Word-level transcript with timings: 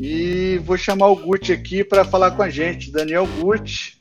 E 0.00 0.58
vou 0.64 0.76
chamar 0.76 1.08
o 1.08 1.16
Gucci 1.16 1.52
aqui 1.52 1.84
para 1.84 2.04
falar 2.04 2.32
com 2.32 2.42
a 2.42 2.50
gente. 2.50 2.90
Daniel 2.90 3.26
Gucci. 3.38 3.96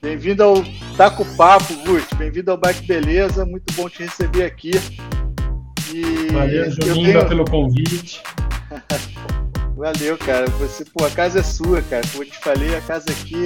Bem-vindo 0.00 0.44
ao 0.44 0.64
Taco 0.96 1.24
Papo, 1.36 1.74
Gucci. 1.84 2.14
Bem-vindo 2.14 2.50
ao 2.50 2.56
Bike 2.56 2.86
Beleza. 2.86 3.44
Muito 3.44 3.72
bom 3.74 3.88
te 3.88 4.04
receber 4.04 4.44
aqui. 4.44 4.70
E 5.92 6.32
Valeu, 6.32 6.70
Juninho, 6.70 7.12
tenho... 7.12 7.28
pelo 7.28 7.44
convite. 7.44 8.22
Valeu, 9.76 10.16
cara. 10.18 10.46
Você, 10.50 10.84
pô, 10.84 11.04
a 11.04 11.10
casa 11.10 11.40
é 11.40 11.42
sua, 11.42 11.82
cara. 11.82 12.06
Como 12.12 12.22
eu 12.22 12.30
te 12.30 12.38
falei, 12.38 12.76
a 12.76 12.80
casa 12.80 13.10
aqui, 13.10 13.44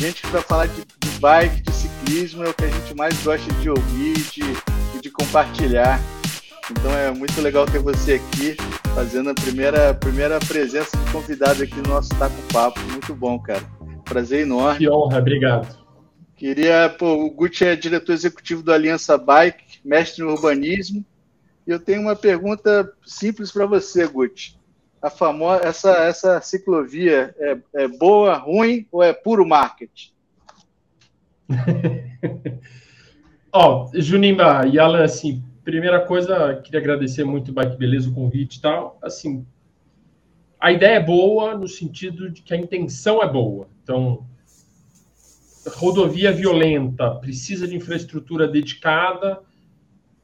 gente 0.00 0.22
que 0.22 0.28
vai 0.28 0.42
falar 0.42 0.66
de, 0.66 0.82
de 1.00 1.18
bike, 1.20 1.62
de 1.62 1.72
ciclismo, 1.72 2.44
é 2.44 2.48
o 2.48 2.54
que 2.54 2.64
a 2.64 2.70
gente 2.70 2.94
mais 2.96 3.22
gosta 3.22 3.52
de 3.54 3.68
ouvir 3.68 4.18
e 4.18 4.22
de, 4.22 5.00
de 5.00 5.10
compartilhar. 5.10 6.00
Então 6.70 6.90
é 6.96 7.10
muito 7.10 7.38
legal 7.42 7.66
ter 7.66 7.78
você 7.78 8.14
aqui 8.14 8.56
fazendo 8.94 9.30
a 9.30 9.34
primeira, 9.34 9.92
primeira 9.92 10.38
presença 10.38 10.96
de 10.96 11.10
convidado 11.10 11.62
aqui 11.64 11.74
no 11.76 11.94
nosso 11.94 12.10
Taco 12.16 12.40
Papo. 12.52 12.78
Muito 12.92 13.12
bom, 13.12 13.38
cara. 13.40 13.62
Prazer 14.04 14.42
enorme. 14.42 14.78
Que 14.78 14.88
honra, 14.88 15.18
obrigado. 15.18 15.76
Queria, 16.36 16.88
pô, 16.96 17.24
o 17.24 17.30
Gucci 17.30 17.64
é 17.64 17.74
diretor 17.74 18.12
executivo 18.12 18.62
do 18.62 18.72
Aliança 18.72 19.18
Bike, 19.18 19.80
mestre 19.84 20.22
em 20.22 20.26
urbanismo. 20.28 21.04
E 21.66 21.70
eu 21.70 21.80
tenho 21.80 22.02
uma 22.02 22.14
pergunta 22.14 22.92
simples 23.04 23.50
para 23.50 23.66
você, 23.66 24.06
Gucci. 24.06 24.56
A 25.02 25.10
famosa, 25.10 25.64
essa, 25.64 25.90
essa 26.04 26.40
ciclovia 26.40 27.34
é, 27.38 27.58
é 27.74 27.88
boa, 27.88 28.34
ruim 28.34 28.86
ou 28.92 29.02
é 29.02 29.12
puro 29.12 29.44
marketing? 29.44 30.12
Ó, 33.52 33.86
oh, 33.86 34.00
Junimba 34.00 34.66
e 34.66 34.78
Alan, 34.78 35.02
assim, 35.02 35.42
primeira 35.64 36.00
coisa, 36.00 36.60
queria 36.62 36.80
agradecer 36.80 37.24
muito 37.24 37.52
Bike 37.52 37.76
Beleza, 37.76 38.10
o 38.10 38.14
convite 38.14 38.58
e 38.58 38.60
tal. 38.60 38.98
Assim, 39.02 39.46
a 40.60 40.70
ideia 40.70 40.96
é 40.96 41.02
boa 41.02 41.56
no 41.56 41.66
sentido 41.66 42.30
de 42.30 42.42
que 42.42 42.52
a 42.52 42.56
intenção 42.56 43.22
é 43.22 43.28
boa. 43.30 43.66
Então, 43.82 44.26
rodovia 45.76 46.30
violenta 46.30 47.10
precisa 47.16 47.66
de 47.66 47.74
infraestrutura 47.74 48.46
dedicada, 48.46 49.40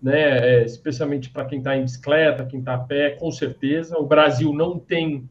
né? 0.00 0.60
É, 0.60 0.64
especialmente 0.64 1.30
para 1.30 1.44
quem 1.44 1.58
está 1.58 1.76
em 1.76 1.82
bicicleta, 1.82 2.46
quem 2.46 2.60
está 2.60 2.74
a 2.74 2.78
pé, 2.78 3.10
com 3.10 3.30
certeza. 3.30 3.98
O 3.98 4.06
Brasil 4.06 4.52
não 4.52 4.78
tem 4.78 5.28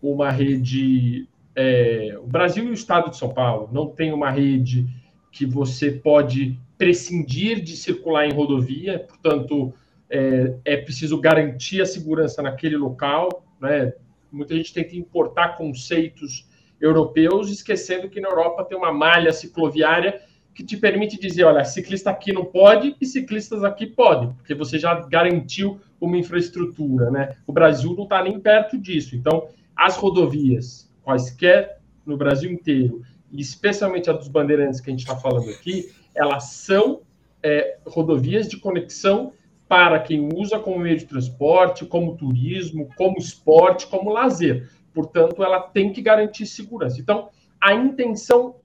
uma 0.00 0.30
rede. 0.30 1.26
É, 1.54 2.18
o 2.18 2.26
Brasil 2.26 2.64
e 2.64 2.70
o 2.70 2.74
Estado 2.74 3.10
de 3.10 3.16
São 3.16 3.32
Paulo 3.32 3.68
não 3.72 3.86
tem 3.86 4.12
uma 4.12 4.30
rede 4.30 4.86
que 5.30 5.46
você 5.46 5.90
pode 5.90 6.58
prescindir 6.82 7.62
de 7.62 7.76
circular 7.76 8.26
em 8.26 8.32
rodovia, 8.32 8.98
portanto, 8.98 9.72
é, 10.10 10.52
é 10.64 10.76
preciso 10.76 11.16
garantir 11.20 11.80
a 11.80 11.86
segurança 11.86 12.42
naquele 12.42 12.76
local. 12.76 13.46
Né? 13.60 13.92
Muita 14.32 14.56
gente 14.56 14.74
tenta 14.74 14.96
importar 14.96 15.56
conceitos 15.56 16.50
europeus, 16.80 17.52
esquecendo 17.52 18.10
que 18.10 18.20
na 18.20 18.28
Europa 18.28 18.64
tem 18.64 18.76
uma 18.76 18.90
malha 18.90 19.32
cicloviária 19.32 20.22
que 20.52 20.64
te 20.64 20.76
permite 20.76 21.20
dizer, 21.20 21.44
olha, 21.44 21.64
ciclista 21.64 22.10
aqui 22.10 22.32
não 22.32 22.46
pode 22.46 22.96
e 23.00 23.06
ciclistas 23.06 23.62
aqui 23.62 23.86
podem, 23.86 24.32
porque 24.32 24.52
você 24.52 24.76
já 24.76 24.92
garantiu 25.06 25.80
uma 26.00 26.18
infraestrutura, 26.18 27.12
né? 27.12 27.36
O 27.46 27.52
Brasil 27.52 27.94
não 27.94 28.02
está 28.02 28.24
nem 28.24 28.40
perto 28.40 28.76
disso. 28.76 29.14
Então, 29.14 29.46
as 29.76 29.96
rodovias, 29.96 30.92
quaisquer 31.04 31.78
no 32.04 32.16
Brasil 32.16 32.50
inteiro, 32.50 33.02
e 33.30 33.40
especialmente 33.40 34.10
a 34.10 34.12
dos 34.12 34.26
bandeirantes 34.26 34.80
que 34.80 34.90
a 34.90 34.92
gente 34.92 35.02
está 35.02 35.16
falando 35.16 35.48
aqui, 35.48 35.88
elas 36.14 36.44
são 36.44 37.02
é, 37.42 37.78
rodovias 37.86 38.48
de 38.48 38.58
conexão 38.58 39.32
para 39.68 39.98
quem 39.98 40.28
usa 40.34 40.58
como 40.58 40.78
meio 40.78 40.98
de 40.98 41.06
transporte, 41.06 41.86
como 41.86 42.16
turismo, 42.16 42.88
como 42.96 43.18
esporte, 43.18 43.86
como 43.86 44.10
lazer. 44.10 44.68
Portanto, 44.92 45.42
ela 45.42 45.60
tem 45.60 45.92
que 45.92 46.02
garantir 46.02 46.44
segurança. 46.44 47.00
Então, 47.00 47.30
a 47.58 47.72
intenção, 47.72 48.56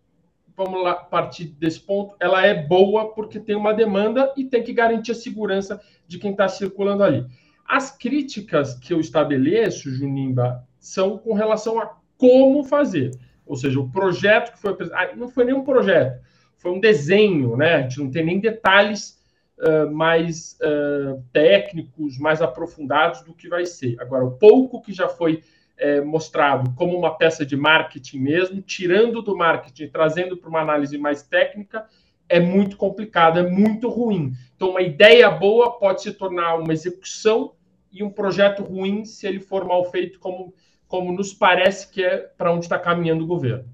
vamos 0.56 0.84
lá 0.84 0.95
partir 0.95 1.45
desse 1.45 1.80
ponto, 1.80 2.16
ela 2.20 2.45
é 2.45 2.54
boa 2.54 3.14
porque 3.14 3.39
tem 3.39 3.55
uma 3.55 3.73
demanda 3.73 4.33
e 4.36 4.43
tem 4.43 4.61
que 4.61 4.73
garantir 4.73 5.11
a 5.11 5.16
segurança 5.16 5.82
de 6.05 6.20
quem 6.20 6.32
está 6.32 6.48
circulando 6.49 7.04
ali. 7.04 7.26
As 7.66 7.89
críticas 7.89 8.73
que 8.76 8.93
eu 8.93 8.99
estabeleço, 8.99 9.89
Junimba, 9.89 10.67
são 10.80 11.17
com 11.17 11.33
relação 11.33 11.80
a 11.80 11.98
como 12.17 12.64
fazer. 12.64 13.11
Ou 13.45 13.55
seja, 13.55 13.80
o 13.80 13.89
projeto 13.89 14.52
que 14.54 14.60
foi 14.60 14.72
apresentado, 14.72 15.11
ah, 15.11 15.16
não 15.16 15.30
foi 15.30 15.45
nem 15.45 15.54
um 15.54 15.64
projeto, 15.64 16.22
foi 16.67 16.72
um 16.72 16.80
desenho, 16.82 17.55
né? 17.55 17.76
A 17.76 17.82
gente 17.83 18.00
não 18.00 18.11
tem 18.11 18.26
nem 18.26 18.39
detalhes 18.42 19.17
uh, 19.60 19.89
mais 19.89 20.58
uh, 20.61 21.23
técnicos, 21.32 22.17
mais 22.17 22.42
aprofundados 22.42 23.22
do 23.22 23.33
que 23.33 23.48
vai 23.48 23.66
ser. 23.66 23.95
Agora, 24.02 24.26
o 24.26 24.32
pouco 24.32 24.82
que 24.82 24.92
já 24.92 25.08
foi 25.08 25.44
é, 25.78 26.02
mostrado 26.02 26.73
como 26.76 26.98
uma 26.98 27.16
peça 27.16 27.45
de 27.45 27.55
marketing 27.55 28.20
mesmo, 28.20 28.61
tirando 28.61 29.22
do 29.22 29.38
marketing, 29.38 29.88
trazendo 29.88 30.36
para 30.36 30.50
uma 30.50 30.60
análise 30.60 30.98
mais 30.98 31.22
técnica, 31.22 31.86
é 32.28 32.39
muito 32.39 32.76
complicado, 32.76 33.39
é 33.39 33.49
muito 33.49 33.88
ruim. 33.88 34.34
Então, 34.55 34.72
uma 34.72 34.82
ideia 34.82 35.30
boa 35.30 35.78
pode 35.80 36.02
se 36.02 36.11
tornar 36.11 36.55
uma 36.55 36.73
execução 36.73 37.54
e 37.92 38.04
um 38.04 38.10
projeto 38.10 38.64
ruim 38.64 39.05
se 39.05 39.26
ele 39.26 39.39
for 39.39 39.64
mal 39.64 39.86
feito, 39.89 40.20
como, 40.20 40.54
como 40.88 41.14
nos 41.14 41.34
parece 41.34 41.89
que 41.89 42.04
é 42.04 42.17
para 42.17 42.52
onde 42.52 42.66
está 42.66 42.78
caminhando 42.78 43.23
o 43.23 43.28
governo. 43.28 43.70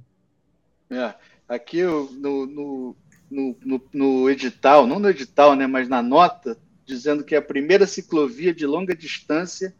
É 0.91 1.15
aqui 1.53 1.83
no, 1.83 2.45
no, 2.45 2.95
no, 3.29 3.81
no, 3.93 4.29
edital, 4.29 4.87
não 4.87 4.99
no 4.99 5.09
edital, 5.09 5.55
né, 5.55 5.67
mas 5.67 5.87
na 5.87 6.01
nota, 6.01 6.57
dizendo 6.85 7.23
que 7.23 7.35
é 7.35 7.37
a 7.37 7.41
primeira 7.41 7.85
ciclovia 7.85 8.53
de 8.53 8.65
longa 8.65 8.95
distância 8.95 9.73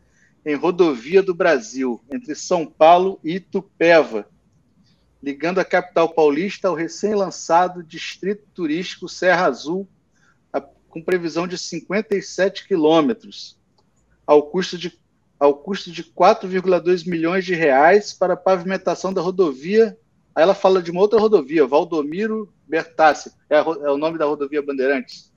em 0.46 0.56
rodovia 0.56 1.24
do 1.24 1.34
Brasil, 1.34 2.04
entre 2.12 2.36
São 2.36 2.66
Paulo 2.66 3.20
e 3.24 3.36
Itupeva, 3.36 4.28
ligando 5.22 5.60
a 5.60 5.66
capital 5.66 6.10
paulista 6.10 6.68
ao 6.68 6.76
recém-lançado 6.76 7.82
Distrito 7.82 8.44
Turístico 8.54 9.08
Serra 9.08 9.46
Azul, 9.46 9.88
a, 10.52 10.60
com 10.60 11.02
previsão 11.02 11.48
de 11.48 11.58
57 11.58 12.68
quilômetros, 12.68 13.58
ao 14.28 14.44
custo 14.44 14.78
de 14.78 15.02
ao 15.40 15.56
custo 15.56 15.92
de 15.92 16.06
4,2 16.06 17.06
milhões 17.06 17.44
de 17.44 17.54
reais 17.54 18.14
para 18.14 18.34
a 18.34 18.38
pavimentação 18.38 19.12
da 19.12 19.20
rodovia 19.20 19.98
Aí 20.36 20.42
ela 20.42 20.56
fala 20.56 20.82
de 20.82 20.90
uma 20.90 21.02
outra 21.02 21.20
rodovia, 21.20 21.68
Valdomiro 21.68 22.52
Bertassi. 22.68 23.32
É, 23.50 23.58
é 23.58 23.92
o 23.92 23.98
nome 23.98 24.18
da 24.18 24.26
rodovia 24.26 24.62
Bandeirantes. 24.62 25.32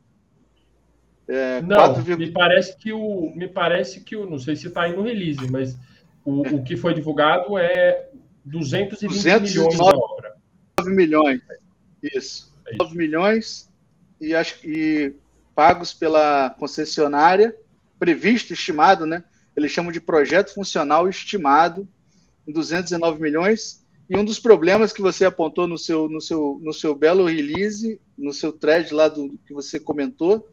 É, 1.28 1.60
não, 1.60 1.76
4, 1.76 2.18
me 2.18 2.30
parece 2.30 2.76
que 2.78 2.92
o. 2.92 3.32
Me 3.34 3.48
parece 3.48 4.00
que 4.00 4.16
o. 4.16 4.28
Não 4.28 4.38
sei 4.38 4.56
se 4.56 4.68
está 4.68 4.82
aí 4.82 4.96
no 4.96 5.02
release, 5.02 5.50
mas 5.50 5.76
o, 6.24 6.56
o 6.56 6.64
que 6.64 6.76
foi 6.76 6.94
divulgado 6.94 7.58
é 7.58 8.08
220 8.44 9.12
milhões 9.12 9.50
de 9.50 9.58
obra. 9.82 10.36
9 10.78 10.94
milhões. 10.94 11.40
Isso. 12.02 12.54
É 12.66 12.76
9 12.76 12.96
milhões 12.96 13.68
e, 14.20 14.34
acho, 14.34 14.66
e 14.66 15.14
pagos 15.54 15.92
pela 15.92 16.50
concessionária, 16.58 17.56
previsto, 17.98 18.52
estimado, 18.52 19.04
né? 19.04 19.24
Eles 19.56 19.72
chamam 19.72 19.90
de 19.90 20.00
projeto 20.00 20.54
funcional 20.54 21.08
estimado 21.08 21.88
em 22.46 22.52
219 22.52 23.20
milhões 23.20 23.85
e 24.08 24.16
um 24.16 24.24
dos 24.24 24.38
problemas 24.38 24.92
que 24.92 25.02
você 25.02 25.24
apontou 25.24 25.66
no 25.66 25.76
seu, 25.76 26.08
no 26.08 26.20
seu, 26.20 26.60
no 26.62 26.72
seu 26.72 26.94
belo 26.94 27.26
release, 27.26 28.00
no 28.16 28.32
seu 28.32 28.52
thread 28.52 28.94
lá 28.94 29.08
do 29.08 29.36
que 29.46 29.52
você 29.52 29.80
comentou, 29.80 30.48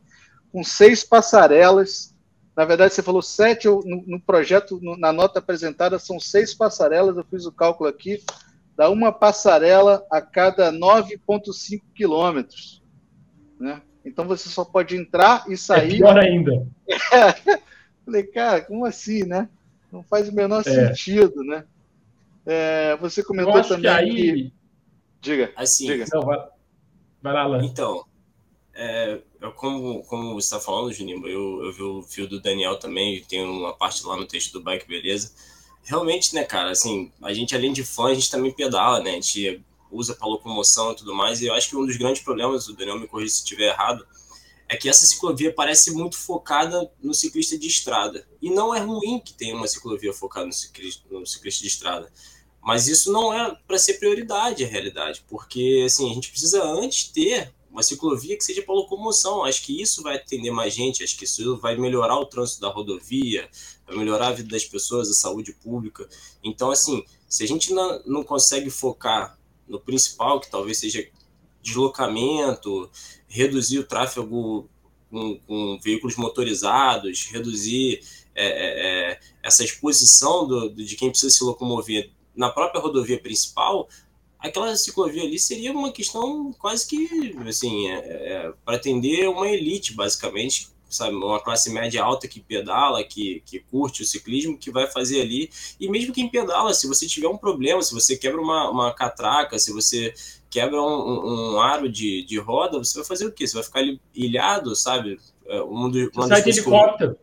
com 0.51 0.63
seis 0.63 1.03
passarelas. 1.03 2.15
Na 2.55 2.65
verdade, 2.65 2.93
você 2.93 3.03
falou 3.03 3.21
sete, 3.21 3.67
no, 3.67 4.03
no 4.07 4.19
projeto, 4.19 4.79
no, 4.81 4.97
na 4.97 5.13
nota 5.13 5.39
apresentada, 5.39 5.99
são 5.99 6.19
seis 6.19 6.53
passarelas. 6.53 7.15
Eu 7.15 7.25
fiz 7.29 7.45
o 7.45 7.51
cálculo 7.51 7.89
aqui, 7.89 8.23
dá 8.75 8.89
uma 8.89 9.11
passarela 9.11 10.03
a 10.11 10.19
cada 10.19 10.71
9,5 10.71 11.81
quilômetros. 11.93 12.81
Né? 13.59 13.81
Então 14.03 14.25
você 14.25 14.49
só 14.49 14.65
pode 14.65 14.97
entrar 14.97 15.45
e 15.47 15.55
sair. 15.55 15.95
É 15.95 15.97
pior 15.97 16.17
ainda. 16.17 16.67
É. 17.13 17.59
Falei, 18.05 18.23
cara, 18.23 18.61
como 18.61 18.85
assim, 18.85 19.23
né? 19.23 19.47
Não 19.89 20.03
faz 20.03 20.27
o 20.27 20.35
menor 20.35 20.61
é. 20.61 20.63
sentido, 20.63 21.41
né? 21.43 21.63
É, 22.45 22.97
você 22.97 23.23
comentou 23.23 23.61
também 23.63 23.81
que 23.81 23.87
aí... 23.87 24.15
que... 24.15 24.53
Diga. 25.21 25.53
Assim, 25.55 25.87
diga. 25.87 26.05
Não, 26.11 26.21
vai... 26.21 26.37
vai 27.21 27.33
lá, 27.33 27.41
Alan. 27.43 27.63
Então, 27.63 28.05
é, 28.73 29.21
como, 29.55 30.03
como 30.03 30.33
você 30.33 30.47
está 30.47 30.59
falando, 30.59 30.91
Juninho, 30.91 31.25
eu, 31.27 31.65
eu 31.65 31.73
vi 31.73 31.83
o 31.83 32.01
fio 32.01 32.27
do 32.27 32.41
Daniel 32.41 32.77
também, 32.77 33.23
tem 33.23 33.43
uma 33.43 33.73
parte 33.73 34.05
lá 34.05 34.17
no 34.17 34.25
texto 34.25 34.51
do 34.53 34.61
Bike 34.61 34.87
Beleza. 34.87 35.31
Realmente, 35.83 36.33
né, 36.33 36.43
cara, 36.43 36.71
assim, 36.71 37.11
a 37.21 37.33
gente 37.33 37.55
além 37.55 37.71
de 37.71 37.83
fã, 37.83 38.07
a 38.07 38.13
gente 38.13 38.31
também 38.31 38.51
pedala, 38.51 39.01
né? 39.01 39.11
A 39.11 39.13
gente 39.13 39.63
usa 39.91 40.15
para 40.15 40.27
locomoção 40.27 40.93
e 40.93 40.95
tudo 40.95 41.13
mais. 41.13 41.41
E 41.41 41.45
eu 41.45 41.53
acho 41.53 41.69
que 41.69 41.75
um 41.75 41.85
dos 41.85 41.97
grandes 41.97 42.23
problemas, 42.23 42.67
o 42.67 42.75
Daniel 42.75 42.99
me 42.99 43.07
corrija 43.07 43.33
se 43.33 43.39
estiver 43.39 43.69
errado, 43.69 44.05
é 44.67 44.75
que 44.75 44.89
essa 44.89 45.05
ciclovia 45.05 45.53
parece 45.53 45.91
muito 45.91 46.17
focada 46.17 46.89
no 47.01 47.13
ciclista 47.13 47.57
de 47.57 47.67
estrada. 47.67 48.27
E 48.41 48.49
não 48.49 48.73
é 48.73 48.79
ruim 48.79 49.19
que 49.19 49.33
tenha 49.33 49.55
uma 49.55 49.67
ciclovia 49.67 50.13
focada 50.13 50.47
no 50.47 50.53
ciclista, 50.53 51.03
no 51.11 51.25
ciclista 51.25 51.61
de 51.61 51.67
estrada. 51.67 52.11
Mas 52.63 52.87
isso 52.87 53.11
não 53.11 53.33
é 53.33 53.57
para 53.67 53.77
ser 53.77 53.95
prioridade, 53.95 54.63
a 54.63 54.67
realidade, 54.67 55.23
porque 55.27 55.83
assim, 55.85 56.09
a 56.09 56.13
gente 56.13 56.29
precisa 56.29 56.63
antes 56.63 57.09
ter 57.09 57.53
uma 57.69 57.81
ciclovia 57.81 58.37
que 58.37 58.43
seja 58.43 58.61
para 58.61 58.75
locomoção. 58.75 59.43
Acho 59.43 59.63
que 59.63 59.81
isso 59.81 60.03
vai 60.03 60.15
atender 60.15 60.51
mais 60.51 60.73
gente, 60.73 61.03
acho 61.03 61.17
que 61.17 61.25
isso 61.25 61.57
vai 61.57 61.75
melhorar 61.75 62.17
o 62.17 62.25
trânsito 62.25 62.61
da 62.61 62.69
rodovia, 62.69 63.49
vai 63.85 63.97
melhorar 63.97 64.27
a 64.27 64.31
vida 64.31 64.49
das 64.49 64.63
pessoas, 64.63 65.09
a 65.09 65.13
saúde 65.13 65.51
pública. 65.53 66.07
Então, 66.43 66.69
assim, 66.69 67.03
se 67.27 67.43
a 67.43 67.47
gente 67.47 67.73
não, 67.73 68.01
não 68.05 68.23
consegue 68.23 68.69
focar 68.69 69.37
no 69.67 69.79
principal, 69.79 70.39
que 70.39 70.51
talvez 70.51 70.77
seja 70.77 71.05
deslocamento, 71.61 72.89
reduzir 73.27 73.79
o 73.79 73.87
tráfego 73.87 74.69
com, 75.09 75.39
com 75.39 75.79
veículos 75.81 76.15
motorizados, 76.15 77.25
reduzir 77.25 78.01
é, 78.35 78.45
é, 78.45 79.11
é 79.11 79.19
essa 79.41 79.63
exposição 79.63 80.47
do, 80.47 80.69
de 80.69 80.95
quem 80.95 81.09
precisa 81.09 81.33
se 81.33 81.43
locomover 81.43 82.11
na 82.35 82.49
própria 82.49 82.81
rodovia 82.81 83.19
principal, 83.19 83.87
aquela 84.39 84.75
ciclovia 84.75 85.23
ali 85.23 85.39
seria 85.39 85.71
uma 85.71 85.91
questão 85.91 86.51
quase 86.53 86.87
que 86.87 87.35
assim 87.47 87.89
é, 87.89 87.95
é, 87.95 88.53
para 88.65 88.75
atender 88.75 89.29
uma 89.29 89.47
elite 89.47 89.93
basicamente 89.93 90.73
sabe? 90.89 91.15
Uma 91.15 91.39
classe 91.41 91.71
média 91.71 92.03
alta 92.03 92.27
que 92.27 92.39
pedala 92.39 93.03
que, 93.03 93.41
que 93.45 93.59
curte 93.59 94.03
o 94.03 94.05
ciclismo 94.05 94.57
que 94.57 94.69
vai 94.69 94.85
fazer 94.85 95.21
ali. 95.21 95.49
E 95.79 95.89
mesmo 95.89 96.13
quem 96.13 96.29
pedala 96.29 96.73
se 96.73 96.87
você 96.87 97.07
tiver 97.07 97.27
um 97.27 97.37
problema 97.37 97.81
se 97.81 97.93
você 97.93 98.15
quebra 98.15 98.39
uma, 98.39 98.69
uma 98.69 98.93
catraca 98.93 99.57
se 99.57 99.73
você 99.73 100.13
quebra 100.49 100.79
um, 100.79 101.55
um 101.55 101.59
aro 101.59 101.89
de, 101.89 102.23
de 102.23 102.37
roda 102.37 102.77
você 102.77 102.99
vai 102.99 103.07
fazer 103.07 103.25
o 103.25 103.31
quê? 103.31 103.47
Você 103.47 103.55
vai 103.55 103.63
ficar 103.63 103.79
ali 103.79 103.99
ilhado 104.13 104.75
sabe? 104.75 105.19
É, 105.47 105.61
um 105.63 105.89
do, 105.89 106.11
uma 106.13 106.27
sai 106.27 106.43
de 106.43 106.49
helicóptero 106.51 107.17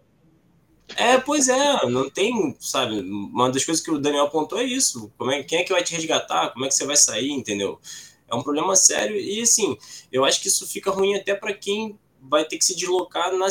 é, 0.97 1.19
pois 1.19 1.49
é, 1.49 1.87
não 1.87 2.09
tem, 2.11 2.57
sabe? 2.59 3.01
Uma 3.01 3.51
das 3.51 3.65
coisas 3.65 3.83
que 3.83 3.91
o 3.91 3.99
Daniel 3.99 4.25
apontou 4.25 4.59
é 4.59 4.65
isso. 4.65 5.13
Como 5.17 5.31
é, 5.31 5.43
quem 5.43 5.61
é 5.61 5.65
que 5.65 5.73
vai 5.73 5.83
te 5.83 5.95
resgatar? 5.95 6.51
Como 6.51 6.65
é 6.65 6.69
que 6.69 6.75
você 6.75 6.85
vai 6.85 6.97
sair, 6.97 7.31
entendeu? 7.31 7.79
É 8.29 8.35
um 8.35 8.43
problema 8.43 8.77
sério 8.77 9.17
e, 9.17 9.41
assim, 9.41 9.77
eu 10.13 10.25
acho 10.25 10.41
que 10.41 10.49
isso 10.49 10.67
fica 10.67 10.91
ruim 10.91 11.17
até 11.17 11.35
para 11.35 11.53
quem 11.53 11.99
vai 12.23 12.45
ter 12.45 12.59
que 12.59 12.65
se 12.65 12.77
deslocar 12.77 13.33
na, 13.33 13.49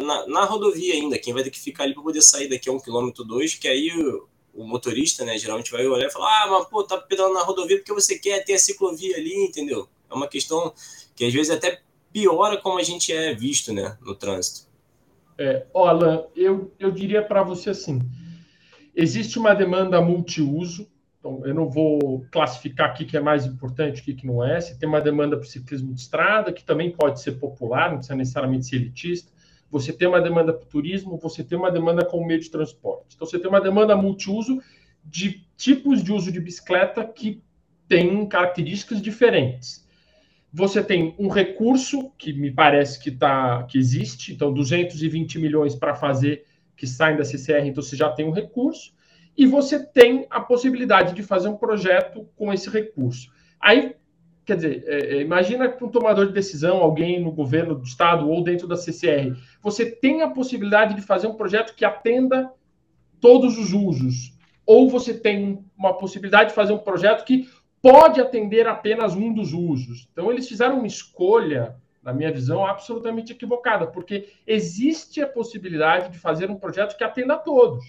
na, 0.00 0.26
na, 0.26 0.44
rodovia 0.44 0.94
ainda, 0.94 1.18
quem 1.18 1.34
vai 1.34 1.42
ter 1.42 1.50
que 1.50 1.60
ficar 1.60 1.84
ali 1.84 1.92
para 1.92 2.02
poder 2.02 2.22
sair 2.22 2.48
daqui 2.48 2.68
a 2.68 2.72
um 2.72 2.80
quilômetro, 2.80 3.24
dois, 3.24 3.54
que 3.54 3.66
aí 3.66 3.90
o, 3.90 4.28
o, 4.54 4.64
motorista, 4.64 5.24
né, 5.24 5.36
geralmente 5.36 5.70
vai 5.72 5.84
olhar 5.86 6.06
e 6.06 6.10
falar, 6.10 6.44
ah, 6.44 6.46
mas 6.46 6.68
pô, 6.68 6.84
tá 6.84 6.96
pedalando 6.96 7.34
na 7.34 7.42
rodovia 7.42 7.76
porque 7.76 7.92
você 7.92 8.18
quer 8.18 8.44
ter 8.44 8.54
a 8.54 8.58
ciclovia 8.58 9.16
ali, 9.16 9.34
entendeu? 9.34 9.88
É 10.08 10.14
uma 10.14 10.28
questão 10.28 10.72
que 11.16 11.24
às 11.24 11.32
vezes 11.32 11.50
até 11.50 11.82
piora 12.12 12.56
como 12.58 12.78
a 12.78 12.82
gente 12.82 13.12
é 13.12 13.34
visto, 13.34 13.72
né, 13.72 13.98
no 14.00 14.14
trânsito. 14.14 14.71
É, 15.42 15.66
Alan, 15.74 16.24
eu, 16.36 16.72
eu 16.78 16.92
diria 16.92 17.20
para 17.20 17.42
você 17.42 17.70
assim: 17.70 18.00
existe 18.94 19.40
uma 19.40 19.52
demanda 19.52 20.00
multiuso, 20.00 20.88
então 21.18 21.44
eu 21.44 21.52
não 21.52 21.68
vou 21.68 22.24
classificar 22.30 22.90
aqui 22.90 23.04
que 23.04 23.16
é 23.16 23.20
mais 23.20 23.44
importante, 23.44 24.00
o 24.00 24.04
que, 24.04 24.14
que 24.14 24.24
não 24.24 24.44
é. 24.44 24.60
Você 24.60 24.78
tem 24.78 24.88
uma 24.88 25.00
demanda 25.00 25.36
para 25.36 25.44
o 25.44 25.48
ciclismo 25.48 25.92
de 25.92 26.00
estrada, 26.00 26.52
que 26.52 26.62
também 26.62 26.92
pode 26.92 27.20
ser 27.20 27.32
popular, 27.32 27.90
não 27.90 27.96
precisa 27.96 28.14
necessariamente 28.14 28.66
ser 28.66 28.76
elitista. 28.76 29.32
Você 29.68 29.92
tem 29.92 30.06
uma 30.06 30.20
demanda 30.20 30.52
para 30.52 30.62
o 30.62 30.68
turismo, 30.68 31.18
você 31.18 31.42
tem 31.42 31.58
uma 31.58 31.72
demanda 31.72 32.04
com 32.04 32.18
o 32.18 32.26
meio 32.26 32.38
de 32.38 32.48
transporte. 32.48 33.16
Então 33.16 33.26
você 33.26 33.36
tem 33.36 33.48
uma 33.48 33.60
demanda 33.60 33.96
multiuso 33.96 34.62
de 35.04 35.44
tipos 35.56 36.04
de 36.04 36.12
uso 36.12 36.30
de 36.30 36.38
bicicleta 36.38 37.04
que 37.04 37.42
têm 37.88 38.24
características 38.28 39.02
diferentes 39.02 39.81
você 40.52 40.82
tem 40.82 41.14
um 41.18 41.28
recurso 41.28 42.10
que 42.18 42.32
me 42.32 42.50
parece 42.50 43.02
que 43.02 43.10
tá 43.10 43.62
que 43.64 43.78
existe, 43.78 44.34
então 44.34 44.52
220 44.52 45.38
milhões 45.38 45.74
para 45.74 45.94
fazer 45.94 46.44
que 46.76 46.86
saem 46.86 47.16
da 47.16 47.24
CCR, 47.24 47.66
então 47.66 47.82
você 47.82 47.96
já 47.96 48.10
tem 48.10 48.26
um 48.26 48.32
recurso, 48.32 48.92
e 49.36 49.46
você 49.46 49.82
tem 49.82 50.26
a 50.28 50.40
possibilidade 50.40 51.14
de 51.14 51.22
fazer 51.22 51.48
um 51.48 51.56
projeto 51.56 52.28
com 52.36 52.52
esse 52.52 52.68
recurso. 52.68 53.30
Aí, 53.58 53.94
quer 54.44 54.56
dizer, 54.56 54.84
é, 54.86 55.16
é 55.16 55.20
imagina 55.22 55.68
que 55.70 55.82
um 55.82 55.88
tomador 55.88 56.26
de 56.26 56.32
decisão, 56.32 56.78
alguém 56.78 57.22
no 57.22 57.32
governo 57.32 57.74
do 57.74 57.84
estado 57.84 58.28
ou 58.28 58.42
dentro 58.44 58.66
da 58.68 58.76
CCR, 58.76 59.34
você 59.62 59.86
tem 59.86 60.20
a 60.20 60.28
possibilidade 60.28 60.94
de 60.94 61.00
fazer 61.00 61.28
um 61.28 61.34
projeto 61.34 61.74
que 61.74 61.84
atenda 61.84 62.50
todos 63.20 63.56
os 63.56 63.72
usos, 63.72 64.36
ou 64.66 64.90
você 64.90 65.14
tem 65.14 65.64
uma 65.78 65.96
possibilidade 65.96 66.50
de 66.50 66.54
fazer 66.54 66.72
um 66.72 66.78
projeto 66.78 67.24
que 67.24 67.48
pode 67.82 68.20
atender 68.20 68.68
apenas 68.68 69.14
um 69.14 69.34
dos 69.34 69.52
usos. 69.52 70.08
Então, 70.12 70.30
eles 70.30 70.48
fizeram 70.48 70.78
uma 70.78 70.86
escolha, 70.86 71.74
na 72.00 72.12
minha 72.12 72.32
visão, 72.32 72.64
absolutamente 72.64 73.32
equivocada, 73.32 73.86
porque 73.88 74.32
existe 74.46 75.20
a 75.20 75.26
possibilidade 75.26 76.10
de 76.10 76.18
fazer 76.18 76.48
um 76.48 76.56
projeto 76.56 76.96
que 76.96 77.02
atenda 77.02 77.34
a 77.34 77.38
todos, 77.38 77.84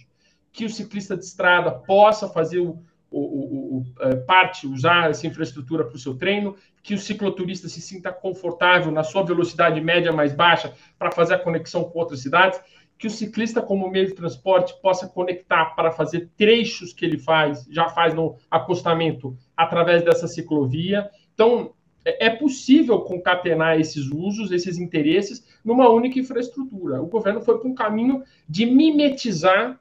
que 0.51 0.65
o 0.65 0.69
ciclista 0.69 1.15
de 1.15 1.23
estrada 1.23 1.71
possa 1.71 2.27
fazer 2.27 2.59
o, 2.59 2.83
o, 3.09 3.19
o, 3.19 3.77
o 3.77 3.85
é, 3.99 4.15
parte, 4.15 4.67
usar 4.67 5.11
essa 5.11 5.27
infraestrutura 5.27 5.85
para 5.85 5.95
o 5.95 5.99
seu 5.99 6.15
treino, 6.15 6.55
que 6.81 6.95
o 6.95 6.99
cicloturista 6.99 7.69
se 7.69 7.79
sinta 7.79 8.11
confortável 8.11 8.91
na 8.91 9.03
sua 9.03 9.23
velocidade 9.23 9.79
média 9.79 10.11
mais 10.11 10.33
baixa 10.33 10.73
para 10.97 11.11
fazer 11.11 11.35
a 11.35 11.39
conexão 11.39 11.83
com 11.83 11.99
outras 11.99 12.21
cidades 12.21 12.59
que 13.03 13.07
o 13.07 13.11
ciclista, 13.11 13.61
como 13.61 13.89
meio 13.89 14.07
de 14.07 14.13
transporte, 14.13 14.73
possa 14.81 15.07
conectar 15.09 15.75
para 15.75 15.91
fazer 15.91 16.29
trechos 16.37 16.93
que 16.93 17.03
ele 17.03 17.17
faz, 17.17 17.65
já 17.69 17.89
faz 17.89 18.13
no 18.13 18.37
acostamento, 18.49 19.37
através 19.55 20.03
dessa 20.03 20.27
ciclovia. 20.27 21.09
Então, 21.33 21.71
é, 22.05 22.27
é 22.27 22.29
possível 22.29 22.99
concatenar 23.01 23.79
esses 23.79 24.07
usos, 24.07 24.51
esses 24.51 24.77
interesses, 24.77 25.45
numa 25.63 25.89
única 25.89 26.19
infraestrutura. 26.19 27.01
O 27.01 27.07
governo 27.07 27.41
foi 27.41 27.57
para 27.57 27.69
um 27.69 27.75
caminho 27.75 28.23
de 28.47 28.65
mimetizar 28.65 29.79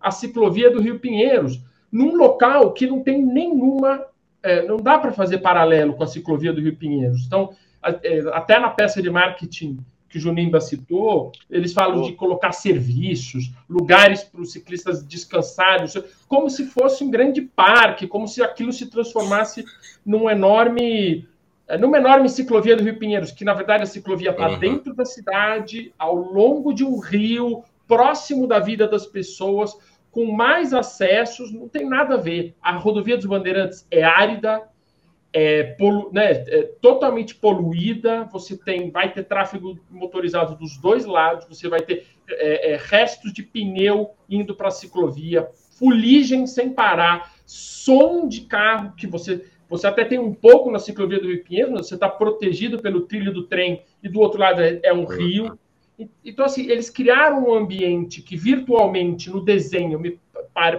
a 0.00 0.10
ciclovia 0.10 0.70
do 0.70 0.80
Rio 0.80 0.98
Pinheiros, 0.98 1.60
num 1.92 2.16
local 2.16 2.72
que 2.72 2.86
não 2.86 3.02
tem 3.02 3.24
nenhuma. 3.24 4.06
É, 4.42 4.66
não 4.66 4.78
dá 4.78 4.98
para 4.98 5.12
fazer 5.12 5.38
paralelo 5.38 5.94
com 5.94 6.02
a 6.02 6.06
ciclovia 6.06 6.52
do 6.52 6.60
Rio 6.60 6.76
Pinheiros. 6.76 7.26
Então, 7.26 7.50
é, 7.82 8.20
até 8.32 8.58
na 8.58 8.70
peça 8.70 9.02
de 9.02 9.10
marketing 9.10 9.78
que 10.10 10.18
o 10.18 10.20
Junimba 10.20 10.60
citou, 10.60 11.30
eles 11.48 11.72
falam 11.72 12.02
de 12.02 12.12
colocar 12.14 12.50
serviços, 12.50 13.52
lugares 13.68 14.24
para 14.24 14.40
os 14.40 14.52
ciclistas 14.52 15.04
descansarem, 15.04 15.86
como 16.26 16.50
se 16.50 16.66
fosse 16.66 17.04
um 17.04 17.10
grande 17.10 17.42
parque, 17.42 18.08
como 18.08 18.26
se 18.26 18.42
aquilo 18.42 18.72
se 18.72 18.90
transformasse 18.90 19.64
num 20.04 20.28
enorme, 20.28 21.28
eh, 21.68 21.78
numa 21.78 21.98
enorme 21.98 22.28
ciclovia 22.28 22.76
do 22.76 22.82
Rio 22.82 22.98
Pinheiros, 22.98 23.30
que 23.30 23.44
na 23.44 23.54
verdade 23.54 23.84
a 23.84 23.86
ciclovia 23.86 24.30
está 24.30 24.48
uhum. 24.48 24.58
dentro 24.58 24.92
da 24.92 25.04
cidade, 25.04 25.94
ao 25.96 26.16
longo 26.16 26.72
de 26.74 26.84
um 26.84 26.98
rio, 26.98 27.62
próximo 27.86 28.48
da 28.48 28.58
vida 28.58 28.88
das 28.88 29.06
pessoas, 29.06 29.76
com 30.10 30.32
mais 30.32 30.74
acessos, 30.74 31.52
não 31.52 31.68
tem 31.68 31.88
nada 31.88 32.14
a 32.14 32.18
ver. 32.18 32.54
A 32.60 32.76
rodovia 32.76 33.16
dos 33.16 33.26
Bandeirantes 33.26 33.86
é 33.90 34.02
árida, 34.02 34.62
é, 35.32 35.62
polu, 35.62 36.10
né, 36.12 36.32
é, 36.48 36.62
totalmente 36.80 37.34
poluída, 37.34 38.24
você 38.32 38.56
tem, 38.56 38.90
vai 38.90 39.12
ter 39.12 39.24
tráfego 39.24 39.78
motorizado 39.90 40.56
dos 40.56 40.76
dois 40.76 41.04
lados, 41.04 41.46
você 41.48 41.68
vai 41.68 41.80
ter 41.80 42.06
é, 42.28 42.72
é, 42.72 42.76
restos 42.76 43.32
de 43.32 43.42
pneu 43.42 44.10
indo 44.28 44.54
para 44.54 44.68
a 44.68 44.72
ciclovia, 44.72 45.48
fuligem 45.78 46.46
sem 46.46 46.70
parar, 46.70 47.32
som 47.46 48.28
de 48.28 48.42
carro 48.42 48.94
que 48.96 49.06
você 49.06 49.44
você 49.70 49.86
até 49.86 50.04
tem 50.04 50.18
um 50.18 50.34
pouco 50.34 50.68
na 50.68 50.80
ciclovia 50.80 51.20
do 51.20 51.28
Rio 51.28 51.44
Pinheiro, 51.44 51.70
você 51.70 51.94
está 51.94 52.08
protegido 52.08 52.82
pelo 52.82 53.02
trilho 53.02 53.32
do 53.32 53.44
trem 53.44 53.84
e 54.02 54.08
do 54.08 54.18
outro 54.18 54.40
lado 54.40 54.60
é, 54.60 54.80
é 54.82 54.92
um 54.92 55.04
rio. 55.04 55.56
Então, 56.24 56.44
assim, 56.44 56.68
eles 56.68 56.90
criaram 56.90 57.44
um 57.44 57.54
ambiente 57.54 58.20
que 58.20 58.36
virtualmente 58.36 59.30
no 59.30 59.40
desenho 59.40 60.00
me, 60.00 60.18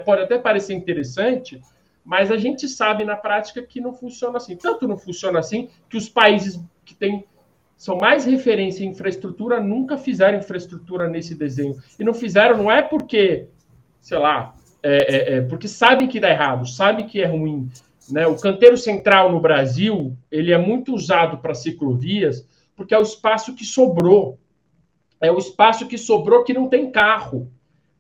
pode 0.04 0.24
até 0.24 0.38
parecer 0.38 0.74
interessante, 0.74 1.62
mas 2.04 2.32
a 2.32 2.38
gente 2.38 2.68
sabe 2.68 3.04
na 3.04 3.16
prática 3.16 3.62
que 3.62 3.80
não 3.80 3.94
funciona 3.94 4.38
assim. 4.38 4.56
Tanto 4.56 4.88
não 4.88 4.98
funciona 4.98 5.40
assim 5.40 5.70
que 5.90 5.98
os 5.98 6.10
países 6.10 6.60
que 6.84 6.96
têm 6.96 7.26
são 7.78 7.98
mais 7.98 8.26
referência 8.26 8.84
em 8.84 8.90
infraestrutura 8.90 9.60
nunca 9.60 9.98
fizeram 9.98 10.38
infraestrutura 10.38 11.10
nesse 11.10 11.34
desenho. 11.34 11.76
E 12.00 12.04
não 12.04 12.14
fizeram, 12.14 12.58
não 12.58 12.72
é 12.72 12.82
porque, 12.82 13.48
sei 14.00 14.20
lá, 14.20 14.54
é, 14.84 14.98
é, 14.98 15.38
é 15.38 15.42
porque 15.42 15.68
sabem 15.68 16.08
que 16.08 16.20
dá 16.20 16.30
errado, 16.30 16.68
sabem 16.68 17.08
que 17.08 17.22
é 17.22 17.26
ruim. 17.26 17.70
Né? 18.10 18.28
O 18.28 18.36
canteiro 18.36 18.78
central 18.78 19.32
no 19.32 19.40
Brasil 19.40 20.16
ele 20.32 20.52
é 20.52 20.58
muito 20.58 20.94
usado 20.94 21.40
para 21.40 21.54
ciclovias 21.54 22.48
porque 22.76 22.94
é 22.94 22.98
o 22.98 23.04
espaço 23.04 23.56
que 23.56 23.66
sobrou. 23.66 24.40
É 25.20 25.32
o 25.32 25.38
espaço 25.38 25.88
que 25.88 25.98
sobrou 25.98 26.44
que 26.44 26.54
não 26.54 26.68
tem 26.68 26.92
carro. 26.92 27.52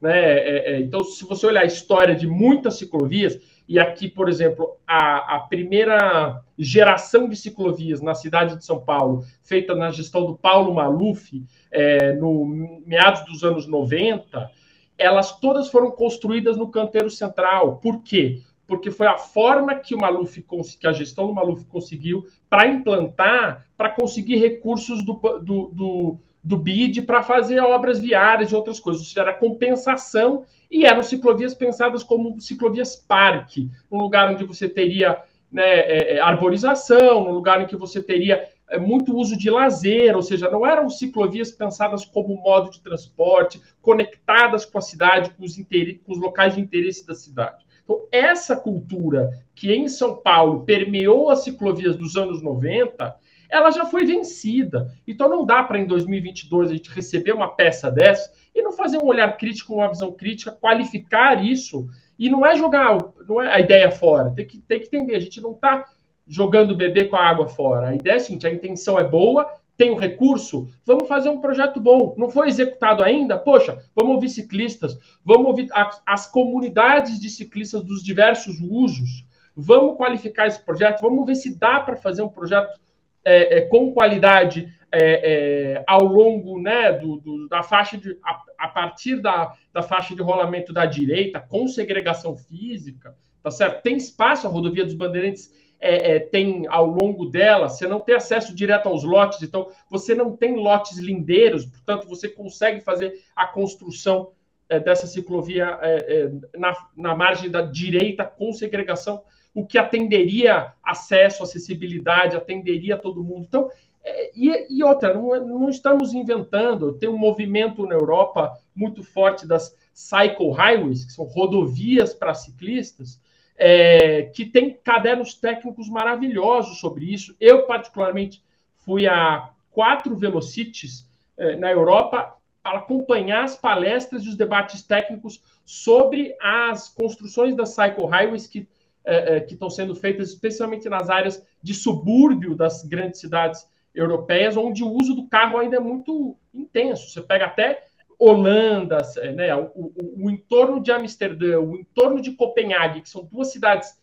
Né? 0.01 0.19
É, 0.19 0.73
é, 0.73 0.79
então, 0.79 1.03
se 1.03 1.23
você 1.23 1.45
olhar 1.45 1.61
a 1.61 1.65
história 1.65 2.15
de 2.15 2.25
muitas 2.25 2.77
ciclovias, 2.77 3.39
e 3.67 3.79
aqui, 3.79 4.07
por 4.09 4.27
exemplo, 4.27 4.77
a, 4.85 5.37
a 5.37 5.39
primeira 5.39 6.41
geração 6.57 7.29
de 7.29 7.35
ciclovias 7.35 8.01
na 8.01 8.13
cidade 8.13 8.57
de 8.57 8.65
São 8.65 8.79
Paulo, 8.79 9.23
feita 9.41 9.73
na 9.73 9.91
gestão 9.91 10.25
do 10.25 10.35
Paulo 10.35 10.73
Maluf, 10.73 11.43
é, 11.71 12.13
no 12.13 12.45
meados 12.85 13.23
dos 13.25 13.43
anos 13.43 13.67
90, 13.67 14.51
elas 14.97 15.39
todas 15.39 15.69
foram 15.69 15.91
construídas 15.91 16.57
no 16.57 16.69
canteiro 16.69 17.09
central. 17.09 17.77
Por 17.77 18.03
quê? 18.03 18.41
Porque 18.67 18.91
foi 18.91 19.07
a 19.07 19.17
forma 19.17 19.75
que 19.75 19.95
o 19.95 19.99
Maluf, 19.99 20.43
que 20.79 20.87
a 20.87 20.93
gestão 20.93 21.27
do 21.27 21.33
Maluf 21.33 21.65
conseguiu 21.65 22.25
para 22.49 22.67
implantar, 22.67 23.67
para 23.77 23.89
conseguir 23.89 24.37
recursos 24.37 25.03
do, 25.03 25.13
do, 25.13 25.67
do 25.73 26.19
do 26.43 26.57
BID 26.57 27.03
para 27.03 27.21
fazer 27.21 27.59
obras 27.59 27.99
viárias 27.99 28.51
e 28.51 28.55
outras 28.55 28.79
coisas. 28.79 29.03
Isso 29.03 29.19
era 29.19 29.33
compensação 29.33 30.43
e 30.71 30.85
eram 30.85 31.03
ciclovias 31.03 31.53
pensadas 31.53 32.01
como 32.01 32.39
ciclovias 32.39 32.95
parque, 32.95 33.69
um 33.91 33.99
lugar 33.99 34.31
onde 34.31 34.45
você 34.45 34.69
teria 34.69 35.21
né, 35.51 35.63
é, 35.63 36.15
é 36.15 36.19
arborização, 36.21 37.27
um 37.27 37.33
lugar 37.33 37.61
em 37.61 37.67
que 37.67 37.75
você 37.75 38.01
teria 38.01 38.47
é, 38.69 38.79
muito 38.79 39.13
uso 39.13 39.37
de 39.37 39.49
lazer, 39.49 40.15
ou 40.15 40.21
seja, 40.21 40.49
não 40.49 40.65
eram 40.65 40.89
ciclovias 40.89 41.51
pensadas 41.51 42.05
como 42.05 42.41
modo 42.41 42.71
de 42.71 42.81
transporte, 42.81 43.61
conectadas 43.81 44.63
com 44.63 44.77
a 44.77 44.81
cidade, 44.81 45.31
com 45.31 45.43
os, 45.43 45.57
com 45.57 46.13
os 46.13 46.17
locais 46.17 46.55
de 46.55 46.61
interesse 46.61 47.05
da 47.05 47.13
cidade. 47.13 47.65
Então, 47.83 48.07
essa 48.09 48.55
cultura 48.55 49.29
que 49.53 49.73
em 49.73 49.89
São 49.89 50.15
Paulo 50.15 50.63
permeou 50.63 51.29
as 51.29 51.43
ciclovias 51.43 51.97
dos 51.97 52.15
anos 52.15 52.41
90, 52.41 53.13
ela 53.51 53.69
já 53.69 53.85
foi 53.85 54.05
vencida. 54.05 54.91
Então, 55.05 55.29
não 55.29 55.45
dá 55.45 55.61
para 55.61 55.77
em 55.77 55.85
2022 55.85 56.71
a 56.71 56.73
gente 56.73 56.89
receber 56.89 57.33
uma 57.33 57.49
peça 57.49 57.91
dessa 57.91 58.31
e 58.55 58.61
não 58.61 58.71
fazer 58.71 58.97
um 58.97 59.05
olhar 59.05 59.35
crítico, 59.37 59.75
uma 59.75 59.89
visão 59.89 60.11
crítica, 60.13 60.51
qualificar 60.51 61.43
isso. 61.43 61.87
E 62.17 62.29
não 62.29 62.45
é 62.45 62.55
jogar 62.55 62.97
não 63.27 63.41
é 63.41 63.53
a 63.53 63.59
ideia 63.59 63.91
fora. 63.91 64.31
Tem 64.31 64.47
que, 64.47 64.59
tem 64.59 64.79
que 64.79 64.87
entender, 64.87 65.15
a 65.15 65.19
gente 65.19 65.41
não 65.41 65.51
está 65.51 65.85
jogando 66.25 66.71
o 66.71 66.77
bebê 66.77 67.05
com 67.05 67.17
a 67.17 67.25
água 67.25 67.47
fora. 67.47 67.89
A 67.89 67.95
ideia 67.95 68.13
é 68.13 68.17
a 68.17 68.19
seguinte: 68.19 68.47
a 68.47 68.53
intenção 68.53 68.97
é 68.97 69.03
boa, 69.03 69.45
tem 69.75 69.89
o 69.89 69.95
um 69.95 69.97
recurso, 69.97 70.69
vamos 70.85 71.07
fazer 71.07 71.29
um 71.29 71.41
projeto 71.41 71.79
bom. 71.79 72.15
Não 72.17 72.29
foi 72.29 72.47
executado 72.47 73.03
ainda? 73.03 73.37
Poxa, 73.37 73.83
vamos 73.95 74.15
ouvir 74.15 74.29
ciclistas, 74.29 74.97
vamos 75.25 75.47
ouvir 75.47 75.67
as, 75.73 76.01
as 76.05 76.27
comunidades 76.27 77.19
de 77.19 77.29
ciclistas 77.29 77.83
dos 77.83 78.03
diversos 78.03 78.61
usos, 78.61 79.25
vamos 79.55 79.97
qualificar 79.97 80.47
esse 80.47 80.63
projeto, 80.63 81.01
vamos 81.01 81.25
ver 81.25 81.35
se 81.35 81.57
dá 81.57 81.79
para 81.79 81.95
fazer 81.97 82.21
um 82.21 82.29
projeto 82.29 82.79
é, 83.23 83.57
é, 83.57 83.61
com 83.61 83.93
qualidade 83.93 84.71
é, 84.91 85.75
é 85.77 85.83
ao 85.87 86.03
longo 86.03 86.59
né, 86.59 86.91
do, 86.93 87.17
do, 87.17 87.47
da 87.47 87.63
faixa 87.63 87.97
de. 87.97 88.17
A, 88.23 88.41
a, 88.57 88.67
partir 88.67 89.21
da, 89.21 89.53
da 89.73 89.81
faixa 89.81 90.15
de 90.15 90.21
rolamento 90.21 90.73
da 90.73 90.85
direita, 90.85 91.39
com 91.39 91.67
segregação 91.67 92.35
física, 92.35 93.15
tá 93.41 93.49
certo? 93.49 93.81
Tem 93.81 93.95
espaço, 93.95 94.47
a 94.47 94.49
rodovia 94.49 94.83
dos 94.83 94.93
Bandeirantes 94.93 95.51
é, 95.81 96.15
é, 96.15 96.19
tem 96.19 96.67
ao 96.67 96.85
longo 96.85 97.25
dela, 97.25 97.67
você 97.67 97.87
não 97.87 97.99
tem 97.99 98.15
acesso 98.15 98.55
direto 98.55 98.87
aos 98.87 99.03
lotes, 99.03 99.41
então 99.41 99.69
você 99.89 100.13
não 100.13 100.37
tem 100.37 100.55
lotes 100.55 100.99
lindeiros, 100.99 101.65
portanto, 101.65 102.07
você 102.07 102.29
consegue 102.29 102.81
fazer 102.81 103.19
a 103.35 103.47
construção 103.47 104.31
é, 104.69 104.79
dessa 104.79 105.07
ciclovia 105.07 105.79
é, 105.81 105.95
é, 105.95 106.31
na, 106.57 106.73
na 106.95 107.15
margem 107.15 107.49
da 107.49 107.61
direita 107.61 108.23
com 108.23 108.53
segregação, 108.53 109.23
o 109.53 109.65
que 109.65 109.77
atenderia 109.77 110.73
acesso, 110.83 111.43
acessibilidade, 111.43 112.35
atenderia 112.35 112.97
todo 112.97 113.23
mundo. 113.23 113.45
Então, 113.47 113.69
é, 114.03 114.31
e, 114.35 114.77
e, 114.77 114.83
outra, 114.83 115.13
não, 115.13 115.29
não, 115.45 115.69
estamos 115.69 116.13
inventando, 116.13 116.93
tem 116.93 117.09
um 117.09 117.17
movimento 117.17 117.85
na 117.85 117.95
Europa 117.95 118.57
muito 118.75 119.03
forte 119.03 119.47
das 119.47 119.75
cycle 119.93 120.51
highways, 120.51 121.05
que 121.05 121.11
são 121.11 121.25
rodovias 121.25 122.13
para 122.13 122.33
ciclistas, 122.33 123.21
é, 123.57 124.23
que 124.33 124.45
tem 124.45 124.73
cadernos 124.83 125.35
técnicos 125.35 125.87
maravilhosos 125.87 126.79
sobre 126.79 127.05
isso. 127.05 127.35
Eu, 127.39 127.67
particularmente, 127.67 128.43
fui 128.77 129.07
a 129.07 129.51
quatro 129.69 130.15
Velocities 130.15 131.07
é, 131.37 131.55
na 131.55 131.71
Europa 131.71 132.35
para 132.63 132.79
acompanhar 132.79 133.43
as 133.43 133.55
palestras 133.55 134.23
e 134.23 134.29
os 134.29 134.35
debates 134.35 134.81
técnicos 134.81 135.41
sobre 135.65 136.35
as 136.41 136.89
construções 136.89 137.55
das 137.55 137.69
cycle 137.69 138.05
highways 138.05 138.47
que, 138.47 138.67
é, 139.03 139.37
é 139.37 139.39
que 139.39 139.53
estão 139.53 139.69
sendo 139.69 139.95
feitas, 139.95 140.29
especialmente 140.29 140.89
nas 140.89 141.09
áreas 141.09 141.45
de 141.61 141.73
subúrbio 141.73 142.55
das 142.55 142.83
grandes 142.83 143.19
cidades 143.19 143.67
europeias, 143.93 144.55
onde 144.55 144.83
o 144.83 144.91
uso 144.91 145.15
do 145.15 145.27
carro 145.27 145.57
ainda 145.57 145.77
é 145.77 145.79
muito 145.79 146.37
intenso. 146.53 147.09
Você 147.09 147.21
pega 147.21 147.45
até 147.45 147.83
Holanda, 148.17 148.97
né, 149.35 149.55
o, 149.55 149.71
o, 149.75 150.25
o, 150.25 150.29
entorno 150.29 150.81
de 150.81 150.91
Amsterdã, 150.91 151.59
o 151.59 151.75
entorno 151.75 152.21
de 152.21 152.31
Copenhague, 152.31 153.01
que 153.01 153.09
são 153.09 153.25
duas 153.25 153.51
cidades 153.51 153.99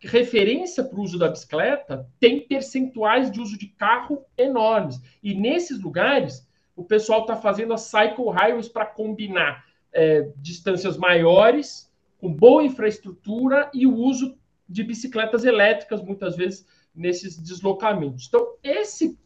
referência 0.00 0.82
para 0.82 0.98
o 0.98 1.02
uso 1.02 1.18
da 1.18 1.28
bicicleta, 1.28 2.06
tem 2.18 2.40
percentuais 2.40 3.30
de 3.30 3.38
uso 3.38 3.58
de 3.58 3.66
carro 3.66 4.24
enormes. 4.36 4.98
E 5.22 5.34
nesses 5.34 5.78
lugares, 5.78 6.48
o 6.74 6.82
pessoal 6.82 7.20
está 7.20 7.36
fazendo 7.36 7.74
as 7.74 7.82
cycle 7.82 8.30
highways 8.30 8.68
para 8.68 8.86
combinar 8.86 9.64
é, 9.92 10.30
distâncias 10.36 10.96
maiores, 10.96 11.89
com 12.20 12.32
boa 12.32 12.62
infraestrutura 12.62 13.70
e 13.72 13.86
o 13.86 13.94
uso 13.94 14.36
de 14.68 14.84
bicicletas 14.84 15.44
elétricas, 15.44 16.02
muitas 16.02 16.36
vezes, 16.36 16.66
nesses 16.94 17.36
deslocamentos. 17.38 18.26
Então, 18.28 18.54
esse 18.62 19.18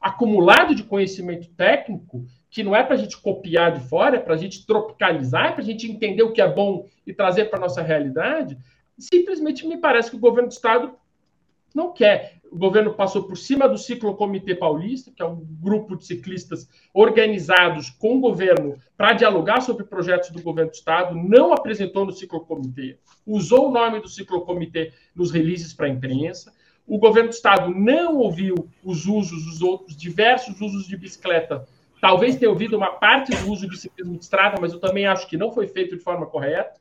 acumulado 0.00 0.74
de 0.74 0.84
conhecimento 0.84 1.48
técnico 1.50 2.24
que 2.50 2.62
não 2.62 2.74
é 2.74 2.82
para 2.82 2.94
a 2.94 2.98
gente 2.98 3.20
copiar 3.20 3.72
de 3.72 3.80
fora, 3.88 4.16
é 4.16 4.20
para 4.20 4.34
a 4.34 4.38
gente 4.38 4.64
tropicalizar, 4.64 5.46
é 5.46 5.52
para 5.52 5.62
a 5.62 5.64
gente 5.64 5.90
entender 5.90 6.22
o 6.22 6.32
que 6.32 6.40
é 6.40 6.48
bom 6.48 6.86
e 7.06 7.12
trazer 7.12 7.46
para 7.46 7.58
a 7.58 7.62
nossa 7.62 7.82
realidade, 7.82 8.56
simplesmente 8.98 9.66
me 9.66 9.76
parece 9.76 10.10
que 10.10 10.16
o 10.16 10.20
governo 10.20 10.48
do 10.48 10.52
Estado 10.52 10.94
não 11.74 11.92
quer. 11.92 12.38
O 12.50 12.56
governo 12.56 12.94
passou 12.94 13.24
por 13.24 13.36
cima 13.36 13.68
do 13.68 13.76
Ciclo 13.76 14.16
Comitê 14.16 14.54
Paulista, 14.54 15.12
que 15.14 15.22
é 15.22 15.26
um 15.26 15.44
grupo 15.60 15.96
de 15.96 16.06
ciclistas 16.06 16.68
organizados 16.94 17.90
com 17.90 18.16
o 18.16 18.20
governo 18.20 18.76
para 18.96 19.12
dialogar 19.12 19.60
sobre 19.60 19.84
projetos 19.84 20.30
do 20.30 20.42
governo 20.42 20.70
do 20.70 20.74
Estado, 20.74 21.14
não 21.14 21.52
apresentou 21.52 22.06
no 22.06 22.12
Ciclo 22.12 22.46
Comitê, 22.46 22.98
usou 23.26 23.68
o 23.68 23.72
nome 23.72 24.00
do 24.00 24.08
Ciclo 24.08 24.42
Comitê 24.46 24.92
nos 25.14 25.30
releases 25.30 25.74
para 25.74 25.86
a 25.86 25.90
imprensa. 25.90 26.52
O 26.86 26.98
governo 26.98 27.28
do 27.28 27.34
Estado 27.34 27.70
não 27.70 28.16
ouviu 28.16 28.54
os 28.82 29.04
usos, 29.04 29.46
os 29.46 29.60
outros 29.60 29.94
diversos 29.94 30.58
usos 30.58 30.86
de 30.86 30.96
bicicleta 30.96 31.66
Talvez 32.00 32.36
tenha 32.36 32.50
ouvido 32.50 32.76
uma 32.76 32.92
parte 32.92 33.34
do 33.34 33.50
uso 33.50 33.68
de 33.68 33.76
ciclismo 33.76 34.16
de 34.16 34.22
estrada, 34.24 34.60
mas 34.60 34.72
eu 34.72 34.78
também 34.78 35.06
acho 35.06 35.26
que 35.28 35.36
não 35.36 35.50
foi 35.50 35.66
feito 35.66 35.96
de 35.96 36.02
forma 36.02 36.26
correta, 36.26 36.74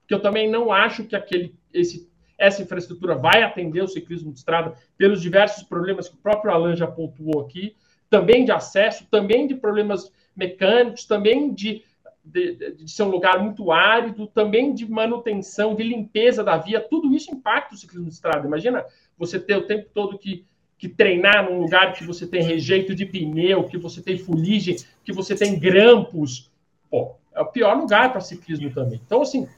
porque 0.00 0.14
eu 0.14 0.20
também 0.20 0.50
não 0.50 0.72
acho 0.72 1.04
que 1.04 1.14
aquele, 1.14 1.54
esse, 1.72 2.10
essa 2.38 2.62
infraestrutura 2.62 3.14
vai 3.14 3.42
atender 3.42 3.82
o 3.82 3.88
ciclismo 3.88 4.32
de 4.32 4.38
estrada 4.38 4.74
pelos 4.96 5.20
diversos 5.20 5.62
problemas 5.62 6.08
que 6.08 6.14
o 6.14 6.18
próprio 6.18 6.52
Alan 6.52 6.76
já 6.76 6.86
pontuou 6.86 7.40
aqui, 7.40 7.74
também 8.10 8.44
de 8.44 8.52
acesso, 8.52 9.06
também 9.10 9.46
de 9.46 9.54
problemas 9.54 10.12
mecânicos, 10.36 11.04
também 11.04 11.52
de, 11.52 11.82
de, 12.24 12.74
de 12.74 12.90
ser 12.90 13.04
um 13.04 13.10
lugar 13.10 13.42
muito 13.42 13.70
árido, 13.70 14.26
também 14.26 14.74
de 14.74 14.90
manutenção, 14.90 15.74
de 15.74 15.82
limpeza 15.82 16.42
da 16.42 16.56
via, 16.56 16.80
tudo 16.80 17.14
isso 17.14 17.32
impacta 17.32 17.74
o 17.74 17.78
ciclismo 17.78 18.08
de 18.08 18.14
estrada. 18.14 18.46
Imagina 18.46 18.84
você 19.16 19.38
ter 19.38 19.56
o 19.56 19.66
tempo 19.66 19.88
todo 19.92 20.18
que 20.18 20.44
que 20.84 20.88
treinar 20.88 21.50
num 21.50 21.60
lugar 21.60 21.94
que 21.94 22.04
você 22.04 22.26
tem 22.26 22.42
rejeito 22.42 22.94
de 22.94 23.06
pneu, 23.06 23.64
que 23.64 23.78
você 23.78 24.02
tem 24.02 24.18
fuligem, 24.18 24.76
que 25.02 25.12
você 25.12 25.34
tem 25.34 25.58
grampos. 25.58 26.50
Pô, 26.90 27.14
é 27.34 27.40
o 27.40 27.46
pior 27.46 27.74
lugar 27.74 28.12
para 28.12 28.20
ciclismo 28.20 28.70
também. 28.70 29.00
Então, 29.04 29.22
assim, 29.22 29.48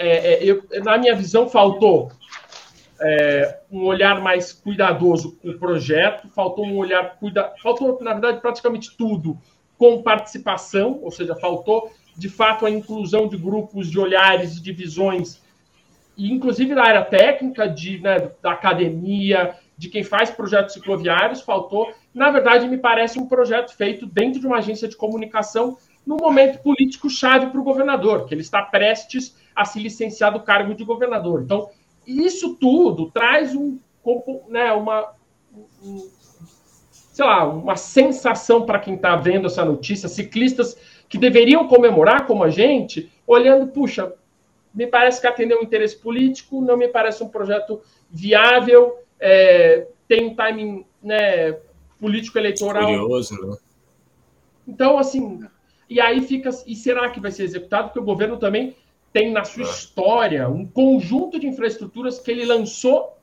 é, 0.00 0.32
é, 0.32 0.44
eu, 0.44 0.64
na 0.82 0.96
minha 0.96 1.14
visão, 1.14 1.46
faltou 1.46 2.10
é, 2.98 3.60
um 3.70 3.84
olhar 3.84 4.18
mais 4.22 4.50
cuidadoso 4.50 5.36
com 5.36 5.50
o 5.50 5.58
projeto, 5.58 6.26
faltou 6.28 6.64
um 6.64 6.78
olhar 6.78 7.16
cuida, 7.18 7.52
faltou, 7.62 7.98
na 8.00 8.14
verdade, 8.14 8.40
praticamente 8.40 8.96
tudo 8.96 9.38
com 9.76 10.02
participação, 10.02 11.00
ou 11.02 11.10
seja, 11.10 11.34
faltou 11.36 11.92
de 12.16 12.30
fato 12.30 12.64
a 12.64 12.70
inclusão 12.70 13.28
de 13.28 13.36
grupos 13.36 13.90
de 13.90 14.00
olhares 14.00 14.60
de 14.60 14.72
visões, 14.72 15.42
inclusive 16.16 16.74
na 16.74 16.82
área 16.82 17.04
técnica, 17.04 17.68
de, 17.68 18.00
né, 18.00 18.30
da 18.40 18.52
academia, 18.52 19.54
de 19.76 19.90
quem 19.90 20.02
faz 20.02 20.30
projetos 20.30 20.74
cicloviários, 20.74 21.42
faltou. 21.42 21.92
Na 22.14 22.30
verdade, 22.30 22.66
me 22.66 22.78
parece 22.78 23.18
um 23.18 23.26
projeto 23.26 23.74
feito 23.76 24.06
dentro 24.06 24.40
de 24.40 24.46
uma 24.46 24.58
agência 24.58 24.88
de 24.88 24.96
comunicação 24.96 25.76
no 26.06 26.16
momento 26.16 26.62
político 26.62 27.08
chave 27.08 27.46
para 27.46 27.60
o 27.60 27.64
governador, 27.64 28.26
que 28.26 28.34
ele 28.34 28.40
está 28.40 28.62
prestes 28.62 29.36
a 29.54 29.64
se 29.64 29.78
licenciar 29.78 30.32
do 30.32 30.40
cargo 30.40 30.74
de 30.74 30.84
governador. 30.84 31.42
Então, 31.42 31.70
isso 32.06 32.56
tudo 32.56 33.10
traz 33.10 33.54
um, 33.54 33.78
né, 34.48 34.72
uma, 34.72 35.12
um, 35.82 36.08
sei 36.90 37.24
lá, 37.24 37.46
uma 37.46 37.76
sensação 37.76 38.64
para 38.64 38.78
quem 38.78 38.94
está 38.94 39.16
vendo 39.16 39.46
essa 39.46 39.64
notícia, 39.64 40.08
ciclistas 40.08 40.76
que 41.08 41.18
deveriam 41.18 41.68
comemorar 41.68 42.26
como 42.26 42.44
a 42.44 42.50
gente, 42.50 43.10
olhando, 43.26 43.66
puxa, 43.66 44.12
me 44.72 44.86
parece 44.86 45.20
que 45.20 45.26
atendeu 45.26 45.58
um 45.58 45.64
interesse 45.64 45.96
político, 45.96 46.60
não 46.60 46.76
me 46.76 46.88
parece 46.88 47.22
um 47.22 47.28
projeto 47.28 47.82
viável, 48.08 48.96
é, 49.18 49.86
tem 50.06 50.26
um 50.26 50.34
timing 50.34 50.86
né, 51.02 51.52
político-eleitoral. 51.98 52.86
Curioso, 52.86 53.34
né? 53.46 53.56
Então, 54.66 54.98
assim, 54.98 55.44
e 55.90 56.00
aí 56.00 56.22
fica. 56.22 56.50
E 56.66 56.76
será 56.76 57.10
que 57.10 57.18
vai 57.18 57.32
ser 57.32 57.42
executado? 57.42 57.88
Porque 57.88 57.98
o 57.98 58.04
governo 58.04 58.36
também 58.36 58.76
tem 59.12 59.32
na 59.32 59.42
sua 59.42 59.64
história 59.64 60.48
um 60.48 60.64
conjunto 60.64 61.40
de 61.40 61.48
infraestruturas 61.48 62.20
que 62.20 62.30
ele 62.30 62.46
lançou 62.46 63.18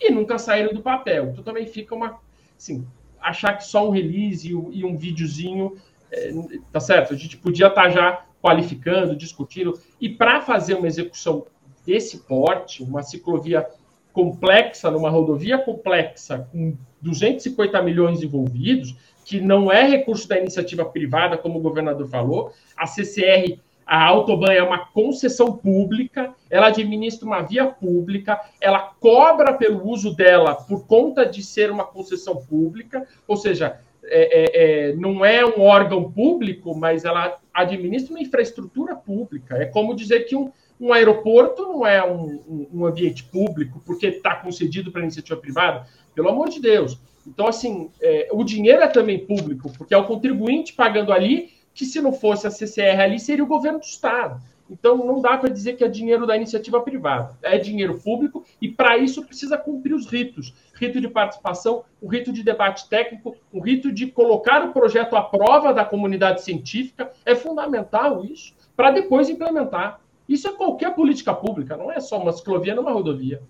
e 0.00 0.10
nunca 0.10 0.36
saíram 0.36 0.74
do 0.74 0.82
papel. 0.82 1.28
Então 1.28 1.44
também 1.44 1.64
fica 1.66 1.94
uma. 1.94 2.18
Assim, 2.56 2.84
achar 3.20 3.56
que 3.56 3.64
só 3.64 3.86
um 3.86 3.90
release 3.90 4.48
e 4.50 4.84
um 4.84 4.96
videozinho. 4.96 5.76
É, 6.10 6.32
tá 6.72 6.80
certo? 6.80 7.14
A 7.14 7.16
gente 7.16 7.36
podia 7.36 7.68
estar 7.68 7.84
tá 7.84 7.90
já 7.90 8.24
qualificando, 8.42 9.14
discutindo. 9.14 9.78
E 10.00 10.08
para 10.08 10.40
fazer 10.40 10.74
uma 10.74 10.88
execução 10.88 11.46
desse 11.86 12.18
porte, 12.18 12.82
uma 12.82 13.02
ciclovia 13.02 13.64
complexa, 14.12 14.90
numa 14.90 15.10
rodovia 15.10 15.58
complexa, 15.58 16.48
com 16.50 16.76
250 17.00 17.80
milhões 17.82 18.22
envolvidos, 18.22 18.96
que 19.28 19.42
não 19.42 19.70
é 19.70 19.86
recurso 19.86 20.26
da 20.26 20.38
iniciativa 20.38 20.86
privada, 20.86 21.36
como 21.36 21.58
o 21.58 21.62
governador 21.62 22.08
falou, 22.08 22.50
a 22.74 22.86
CCR 22.86 23.58
A 23.86 24.02
Autobahn 24.06 24.52
é 24.52 24.62
uma 24.62 24.86
concessão 24.86 25.54
pública, 25.54 26.32
ela 26.48 26.68
administra 26.68 27.26
uma 27.26 27.42
via 27.42 27.66
pública, 27.66 28.40
ela 28.58 28.80
cobra 28.98 29.52
pelo 29.52 29.86
uso 29.86 30.16
dela 30.16 30.54
por 30.54 30.86
conta 30.86 31.26
de 31.26 31.42
ser 31.42 31.70
uma 31.70 31.84
concessão 31.84 32.36
pública, 32.36 33.06
ou 33.26 33.36
seja, 33.36 33.78
é, 34.04 34.22
é, 34.40 34.46
é, 34.88 34.96
não 34.96 35.22
é 35.22 35.44
um 35.44 35.60
órgão 35.60 36.10
público, 36.10 36.74
mas 36.74 37.04
ela 37.04 37.38
administra 37.52 38.14
uma 38.14 38.22
infraestrutura 38.22 38.96
pública. 38.96 39.56
É 39.56 39.66
como 39.66 39.94
dizer 39.94 40.20
que 40.20 40.34
um, 40.34 40.50
um 40.80 40.90
aeroporto 40.90 41.64
não 41.64 41.86
é 41.86 42.02
um, 42.02 42.40
um, 42.48 42.68
um 42.72 42.86
ambiente 42.86 43.24
público 43.24 43.82
porque 43.84 44.06
está 44.06 44.36
concedido 44.36 44.90
para 44.90 45.02
iniciativa 45.02 45.38
privada. 45.38 45.86
Pelo 46.14 46.30
amor 46.30 46.48
de 46.48 46.62
Deus. 46.62 46.98
Então, 47.28 47.46
assim, 47.46 47.90
é, 48.00 48.28
o 48.32 48.42
dinheiro 48.42 48.82
é 48.82 48.88
também 48.88 49.24
público, 49.26 49.70
porque 49.76 49.92
é 49.92 49.98
o 49.98 50.06
contribuinte 50.06 50.72
pagando 50.72 51.12
ali, 51.12 51.50
que 51.74 51.84
se 51.84 52.00
não 52.00 52.12
fosse 52.12 52.46
a 52.46 52.50
CCR 52.50 53.00
ali, 53.00 53.20
seria 53.20 53.44
o 53.44 53.48
governo 53.48 53.78
do 53.78 53.84
Estado. 53.84 54.40
Então, 54.70 54.96
não 54.96 55.20
dá 55.20 55.36
para 55.36 55.50
dizer 55.50 55.74
que 55.74 55.84
é 55.84 55.88
dinheiro 55.88 56.26
da 56.26 56.36
iniciativa 56.36 56.80
privada. 56.80 57.38
É 57.42 57.56
dinheiro 57.58 57.98
público 58.00 58.44
e, 58.60 58.68
para 58.68 58.98
isso, 58.98 59.24
precisa 59.24 59.56
cumprir 59.56 59.94
os 59.94 60.06
ritos. 60.06 60.54
Rito 60.74 61.00
de 61.00 61.08
participação, 61.08 61.84
o 62.00 62.08
rito 62.08 62.32
de 62.32 62.42
debate 62.42 62.88
técnico, 62.88 63.36
o 63.52 63.60
rito 63.60 63.92
de 63.92 64.06
colocar 64.06 64.64
o 64.64 64.72
projeto 64.72 65.16
à 65.16 65.22
prova 65.22 65.72
da 65.72 65.84
comunidade 65.84 66.42
científica. 66.42 67.10
É 67.24 67.34
fundamental 67.34 68.24
isso, 68.24 68.54
para 68.76 68.90
depois 68.90 69.28
implementar. 69.28 70.00
Isso 70.28 70.48
é 70.48 70.52
qualquer 70.52 70.94
política 70.94 71.32
pública, 71.32 71.76
não 71.76 71.90
é 71.90 72.00
só 72.00 72.20
uma 72.20 72.32
ciclovia 72.32 72.74
numa 72.74 72.92
rodovia. 72.92 73.42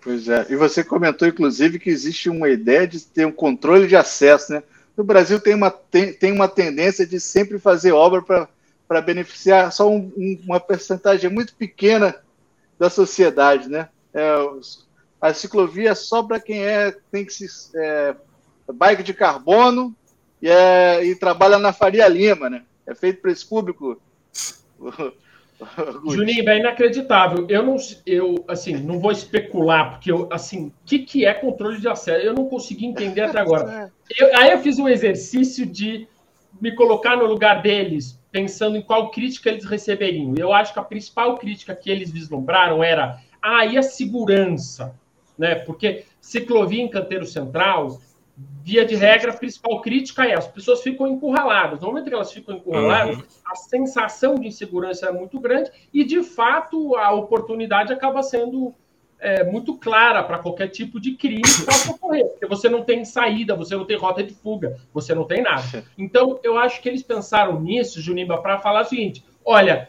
Pois 0.00 0.28
é. 0.28 0.46
E 0.48 0.56
você 0.56 0.84
comentou, 0.84 1.26
inclusive, 1.26 1.78
que 1.78 1.90
existe 1.90 2.30
uma 2.30 2.48
ideia 2.48 2.86
de 2.86 3.00
ter 3.00 3.26
um 3.26 3.32
controle 3.32 3.86
de 3.86 3.96
acesso, 3.96 4.52
né? 4.52 4.62
No 4.96 5.04
Brasil 5.04 5.40
tem 5.40 5.54
uma, 5.54 5.70
tem, 5.70 6.12
tem 6.12 6.32
uma 6.32 6.48
tendência 6.48 7.06
de 7.06 7.20
sempre 7.20 7.58
fazer 7.58 7.92
obra 7.92 8.48
para 8.86 9.00
beneficiar 9.00 9.70
só 9.72 9.88
um, 9.88 10.12
um, 10.16 10.40
uma 10.44 10.60
percentagem 10.60 11.30
muito 11.30 11.54
pequena 11.54 12.16
da 12.78 12.90
sociedade, 12.90 13.68
né? 13.68 13.88
É, 14.14 14.34
a 15.20 15.34
ciclovia 15.34 15.90
é 15.90 15.94
só 15.94 16.22
para 16.22 16.40
quem 16.40 16.64
é 16.64 16.94
tem 17.10 17.24
que 17.24 17.32
se 17.32 17.70
é, 17.76 18.14
bike 18.72 19.02
de 19.02 19.14
carbono 19.14 19.94
e, 20.40 20.48
é, 20.48 21.04
e 21.04 21.14
trabalha 21.14 21.58
na 21.58 21.72
Faria 21.72 22.06
Lima, 22.08 22.48
né? 22.48 22.64
É 22.86 22.94
feito 22.94 23.20
para 23.20 23.30
esse 23.30 23.46
público. 23.46 24.00
Juninho, 26.08 26.48
é 26.48 26.58
inacreditável. 26.58 27.46
Eu 27.48 27.62
não, 27.64 27.76
eu 28.06 28.44
assim, 28.46 28.76
não 28.76 29.00
vou 29.00 29.10
especular 29.10 29.92
porque 29.92 30.10
eu, 30.10 30.28
assim, 30.30 30.66
o 30.66 30.72
que, 30.84 31.00
que 31.00 31.26
é 31.26 31.34
controle 31.34 31.80
de 31.80 31.88
acesso? 31.88 32.24
Eu 32.24 32.34
não 32.34 32.46
consegui 32.46 32.86
entender 32.86 33.22
até 33.22 33.40
agora. 33.40 33.92
Eu, 34.18 34.34
aí 34.38 34.52
eu 34.52 34.58
fiz 34.60 34.78
um 34.78 34.88
exercício 34.88 35.66
de 35.66 36.08
me 36.58 36.74
colocar 36.74 37.14
no 37.14 37.26
lugar 37.26 37.60
deles, 37.60 38.18
pensando 38.32 38.78
em 38.78 38.80
qual 38.80 39.10
crítica 39.10 39.50
eles 39.50 39.66
receberiam. 39.66 40.34
Eu 40.38 40.50
acho 40.50 40.72
que 40.72 40.78
a 40.78 40.82
principal 40.82 41.36
crítica 41.36 41.74
que 41.74 41.90
eles 41.90 42.10
vislumbraram 42.10 42.82
era 42.82 43.20
ah, 43.42 43.66
e 43.66 43.76
a 43.76 43.82
segurança, 43.82 44.94
né? 45.36 45.56
Porque 45.56 46.04
ciclovia 46.22 46.82
em 46.82 46.88
canteiro 46.88 47.26
central, 47.26 48.00
via 48.62 48.84
de 48.84 48.94
regra, 48.94 49.32
a 49.32 49.36
principal 49.36 49.80
crítica 49.80 50.26
é 50.26 50.34
as 50.34 50.46
pessoas 50.46 50.82
ficam 50.82 51.06
encurraladas. 51.06 51.80
No 51.80 51.88
momento 51.88 52.08
que 52.08 52.14
elas 52.14 52.32
ficam 52.32 52.56
encurraladas, 52.56 53.16
uhum. 53.16 53.22
a 53.46 53.56
sensação 53.56 54.34
de 54.34 54.46
insegurança 54.46 55.06
é 55.06 55.12
muito 55.12 55.40
grande 55.40 55.70
e, 55.92 56.04
de 56.04 56.22
fato, 56.22 56.94
a 56.96 57.10
oportunidade 57.12 57.92
acaba 57.92 58.22
sendo 58.22 58.74
é, 59.18 59.42
muito 59.44 59.76
clara 59.76 60.22
para 60.22 60.38
qualquer 60.38 60.68
tipo 60.68 61.00
de 61.00 61.12
crime 61.12 61.42
que 61.42 61.64
possa 61.64 61.90
ocorrer, 61.92 62.26
porque 62.26 62.46
você 62.46 62.68
não 62.68 62.84
tem 62.84 63.04
saída, 63.04 63.56
você 63.56 63.74
não 63.74 63.84
tem 63.84 63.96
rota 63.96 64.22
de 64.22 64.34
fuga, 64.34 64.78
você 64.92 65.14
não 65.14 65.24
tem 65.24 65.42
nada. 65.42 65.84
Então, 65.96 66.38
eu 66.42 66.58
acho 66.58 66.80
que 66.82 66.88
eles 66.88 67.02
pensaram 67.02 67.60
nisso, 67.60 68.00
Junimba, 68.00 68.40
para 68.40 68.58
falar 68.58 68.82
o 68.82 68.84
seguinte: 68.84 69.24
olha, 69.44 69.88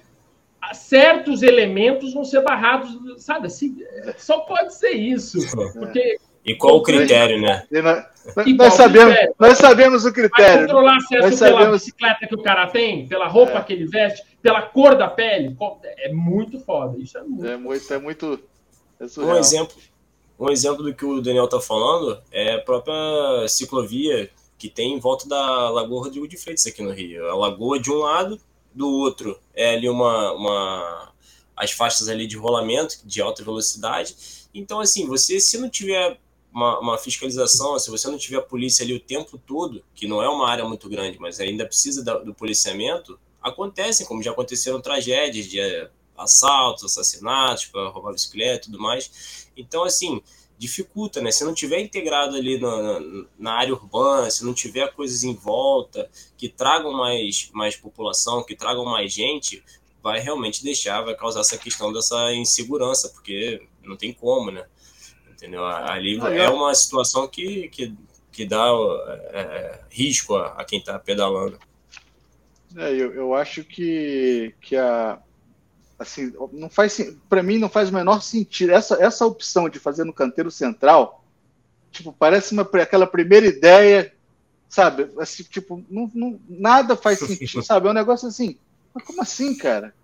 certos 0.73 1.43
elementos 1.43 2.13
vão 2.13 2.23
ser 2.23 2.41
barrados, 2.41 2.97
sabe? 3.23 3.47
Assim, 3.47 3.77
só 4.17 4.39
pode 4.39 4.73
ser 4.73 4.91
isso, 4.91 5.39
porque 5.73 6.17
e 6.49 6.55
qual 6.55 6.77
o 6.77 6.81
critério, 6.81 7.39
né? 7.39 7.65
Nós, 7.71 8.57
nós, 8.57 8.73
sabemos, 8.73 9.15
nós 9.39 9.57
sabemos 9.57 10.05
o 10.05 10.11
critério. 10.11 10.53
Vai 10.53 10.61
controlar 10.61 10.97
acesso 10.97 11.21
nós 11.21 11.39
pela 11.39 11.51
sabemos... 11.51 11.79
bicicleta 11.79 12.27
que 12.27 12.35
o 12.35 12.41
cara 12.41 12.67
tem, 12.67 13.07
pela 13.07 13.27
roupa 13.27 13.59
é. 13.59 13.61
que 13.61 13.73
ele 13.73 13.85
veste, 13.85 14.23
pela 14.41 14.61
cor 14.63 14.95
da 14.95 15.07
pele. 15.07 15.55
É 15.97 16.11
muito 16.11 16.59
foda. 16.59 16.97
Isso 16.97 17.17
é 17.17 17.21
muito. 17.21 17.47
É 17.47 17.57
muito, 17.57 17.93
é 17.93 17.97
muito 17.99 18.39
é 18.99 19.19
um 19.21 19.35
exemplo, 19.37 19.75
um 20.39 20.49
exemplo 20.49 20.83
do 20.83 20.93
que 20.93 21.05
o 21.05 21.21
Daniel 21.21 21.45
está 21.45 21.59
falando 21.59 22.21
é 22.31 22.55
a 22.55 22.61
própria 22.61 23.47
ciclovia 23.47 24.29
que 24.57 24.67
tem 24.67 24.93
em 24.93 24.99
volta 24.99 25.27
da 25.27 25.69
Lagoa 25.69 26.03
Rodrigo 26.03 26.27
de 26.27 26.35
Freitas 26.35 26.65
aqui 26.65 26.81
no 26.81 26.91
Rio. 26.91 27.29
A 27.29 27.35
lagoa 27.35 27.79
de 27.79 27.89
um 27.89 27.99
lado, 27.99 28.39
do 28.73 28.87
outro 28.87 29.39
é 29.53 29.73
ali 29.73 29.89
uma, 29.89 30.33
uma 30.33 31.11
as 31.55 31.71
faixas 31.71 32.07
ali 32.07 32.27
de 32.27 32.37
rolamento 32.37 32.99
de 33.05 33.21
alta 33.21 33.43
velocidade. 33.43 34.15
Então, 34.53 34.79
assim, 34.79 35.05
você 35.05 35.39
se 35.39 35.57
não 35.57 35.69
tiver 35.69 36.17
uma, 36.53 36.79
uma, 36.79 36.97
fiscalização, 36.97 37.77
se 37.77 37.89
você 37.89 38.07
não 38.07 38.17
tiver 38.17 38.37
a 38.37 38.41
polícia 38.41 38.83
ali 38.83 38.93
o 38.93 38.99
tempo 38.99 39.37
todo, 39.37 39.83
que 39.93 40.07
não 40.07 40.21
é 40.21 40.27
uma 40.27 40.49
área 40.49 40.65
muito 40.65 40.89
grande, 40.89 41.19
mas 41.19 41.39
ainda 41.39 41.65
precisa 41.65 42.03
da, 42.03 42.17
do 42.17 42.33
policiamento, 42.33 43.19
acontecem, 43.41 44.05
como 44.05 44.23
já 44.23 44.31
aconteceram 44.31 44.81
tragédias 44.81 45.47
de 45.47 45.59
assaltos, 46.17 46.83
assassinatos, 46.83 47.65
para 47.65 47.89
roubar 47.89 48.13
bicicleta 48.13 48.67
e 48.67 48.71
tudo 48.71 48.79
mais. 48.79 49.47
Então, 49.55 49.83
assim, 49.83 50.21
dificulta, 50.57 51.21
né? 51.21 51.31
Se 51.31 51.45
não 51.45 51.53
tiver 51.53 51.79
integrado 51.79 52.35
ali 52.35 52.59
na, 52.59 52.99
na, 52.99 53.25
na, 53.39 53.53
área 53.53 53.73
urbana, 53.73 54.29
se 54.29 54.43
não 54.43 54.53
tiver 54.53 54.93
coisas 54.93 55.23
em 55.23 55.33
volta 55.33 56.09
que 56.37 56.49
tragam 56.49 56.91
mais, 56.91 57.49
mais 57.53 57.77
população, 57.77 58.43
que 58.43 58.55
tragam 58.55 58.83
mais 58.83 59.13
gente, 59.13 59.63
vai 60.03 60.19
realmente 60.19 60.63
deixar, 60.63 61.01
vai 61.01 61.15
causar 61.15 61.41
essa 61.41 61.57
questão 61.57 61.93
dessa 61.93 62.33
insegurança, 62.33 63.07
porque 63.09 63.65
não 63.81 63.95
tem 63.95 64.13
como, 64.13 64.51
né? 64.51 64.65
Entendeu? 65.39 65.65
Ali 65.65 66.19
é 66.19 66.49
uma 66.49 66.75
situação 66.75 67.25
que, 67.25 67.69
que, 67.69 67.95
que 68.29 68.45
dá 68.45 68.67
é, 69.31 69.39
é, 69.39 69.79
risco 69.89 70.35
a, 70.35 70.47
a 70.47 70.65
quem 70.65 70.79
está 70.79 70.99
pedalando. 70.99 71.57
É, 72.75 72.91
eu, 72.91 73.13
eu 73.13 73.33
acho 73.33 73.63
que, 73.63 74.53
que 74.59 74.75
a, 74.75 75.17
assim, 75.97 76.33
não 76.51 76.69
faz 76.69 76.99
para 77.29 77.41
mim 77.41 77.57
não 77.57 77.69
faz 77.69 77.89
o 77.89 77.93
menor 77.93 78.21
sentido 78.21 78.71
essa 78.71 79.01
essa 79.01 79.25
opção 79.25 79.69
de 79.69 79.79
fazer 79.79 80.03
no 80.03 80.11
canteiro 80.11 80.51
central, 80.51 81.23
tipo, 81.89 82.11
parece 82.11 82.51
uma 82.51 82.63
aquela 82.73 83.07
primeira 83.07 83.45
ideia, 83.47 84.13
sabe? 84.67 85.09
Assim, 85.17 85.43
tipo, 85.43 85.81
não, 85.89 86.11
não 86.13 86.37
nada 86.49 86.97
faz 86.97 87.19
sentido, 87.19 87.63
sabe? 87.63 87.87
É 87.87 87.91
um 87.91 87.93
negócio 87.93 88.27
assim, 88.27 88.57
mas 88.93 89.05
como 89.05 89.21
assim, 89.21 89.57
cara? 89.57 89.95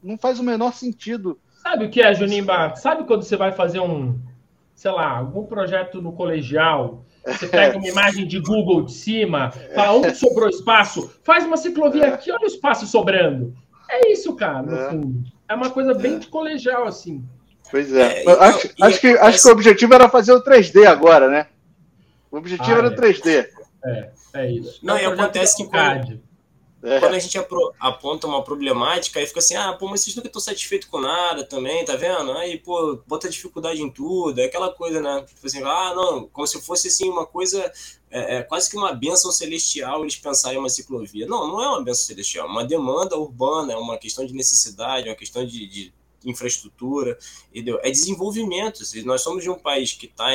Não 0.00 0.16
faz 0.16 0.38
o 0.38 0.44
menor 0.44 0.72
sentido. 0.72 1.36
Sabe 1.60 1.86
o 1.86 1.90
que 1.90 2.00
é, 2.00 2.14
Junimba? 2.14 2.76
Sabe 2.76 3.04
quando 3.04 3.24
você 3.24 3.36
vai 3.36 3.50
fazer 3.50 3.80
um, 3.80 4.20
sei 4.74 4.90
lá, 4.90 5.18
algum 5.18 5.44
projeto 5.46 6.02
no 6.02 6.12
colegial, 6.12 7.04
você 7.24 7.46
pega 7.46 7.78
uma 7.78 7.86
imagem 7.88 8.26
de 8.26 8.40
Google 8.40 8.82
de 8.82 8.92
cima, 8.92 9.50
fala 9.74 9.98
onde 9.98 10.14
sobrou 10.14 10.48
espaço, 10.48 11.10
faz 11.22 11.44
uma 11.44 11.56
ciclovia 11.56 12.08
aqui, 12.08 12.30
olha 12.30 12.44
o 12.44 12.46
espaço 12.46 12.86
sobrando. 12.86 13.54
É 13.88 14.12
isso, 14.12 14.34
cara, 14.34 14.62
no 14.62 14.76
é. 14.76 14.90
fundo. 14.90 15.24
É 15.48 15.54
uma 15.54 15.70
coisa 15.70 15.94
bem 15.94 16.18
de 16.18 16.26
colegial, 16.26 16.86
assim. 16.86 17.24
Pois 17.70 17.92
é. 17.92 18.18
é 18.18 18.22
então, 18.22 18.40
acho, 18.40 18.70
acho, 18.82 19.00
que, 19.00 19.08
acho 19.08 19.42
que 19.42 19.48
o 19.48 19.52
objetivo 19.52 19.94
era 19.94 20.08
fazer 20.08 20.32
o 20.32 20.42
3D 20.42 20.86
agora, 20.86 21.28
né? 21.28 21.46
O 22.30 22.36
objetivo 22.36 22.72
ah, 22.72 22.78
era 22.78 22.88
o 22.88 22.92
é. 22.92 22.96
3D. 22.96 23.46
É, 23.84 24.10
é 24.34 24.50
isso. 24.50 24.80
Não, 24.82 24.96
é 24.96 25.04
e 25.04 25.06
acontece 25.06 25.56
que 25.56 25.70
quando, 25.70 26.20
é. 26.84 27.00
quando 27.00 27.14
a 27.14 27.18
gente 27.18 27.38
aponta 27.80 28.26
uma 28.26 28.44
problemática, 28.44 29.18
aí 29.18 29.26
fica 29.26 29.38
assim, 29.38 29.56
ah, 29.56 29.72
pô, 29.72 29.88
mas 29.88 30.02
vocês 30.02 30.14
nunca 30.14 30.28
estão 30.28 30.40
satisfeitos 30.40 30.86
com 30.86 31.00
nada 31.00 31.42
também, 31.42 31.82
tá 31.84 31.96
vendo? 31.96 32.32
Aí, 32.32 32.58
pô, 32.58 33.02
bota 33.06 33.28
dificuldade 33.28 33.82
em 33.82 33.90
tudo, 33.90 34.38
é 34.38 34.44
aquela 34.44 34.70
coisa, 34.70 35.00
né? 35.00 35.24
Tipo 35.26 35.46
assim, 35.46 35.62
ah, 35.62 35.94
não, 35.96 36.28
como 36.28 36.46
se 36.46 36.60
fosse 36.60 36.88
assim 36.88 37.08
uma 37.08 37.24
coisa 37.24 37.72
é, 38.10 38.36
é, 38.36 38.42
quase 38.42 38.70
que 38.70 38.76
uma 38.76 38.92
benção 38.92 39.32
celestial 39.32 40.02
eles 40.02 40.16
pensarem 40.16 40.58
uma 40.58 40.68
ciclovia. 40.68 41.26
Não, 41.26 41.48
não 41.48 41.62
é 41.62 41.68
uma 41.68 41.82
benção 41.82 42.06
celestial, 42.06 42.46
é 42.46 42.50
uma 42.50 42.64
demanda 42.64 43.16
urbana, 43.16 43.72
é 43.72 43.76
uma 43.76 43.96
questão 43.96 44.26
de 44.26 44.34
necessidade, 44.34 45.08
é 45.08 45.10
uma 45.10 45.16
questão 45.16 45.44
de, 45.44 45.66
de 45.66 45.94
infraestrutura, 46.24 47.18
entendeu? 47.50 47.80
É 47.82 47.90
desenvolvimento. 47.90 48.84
Se 48.84 49.02
nós 49.02 49.22
somos 49.22 49.42
de 49.42 49.50
um 49.50 49.58
país 49.58 49.92
que 49.92 50.06
está 50.06 50.30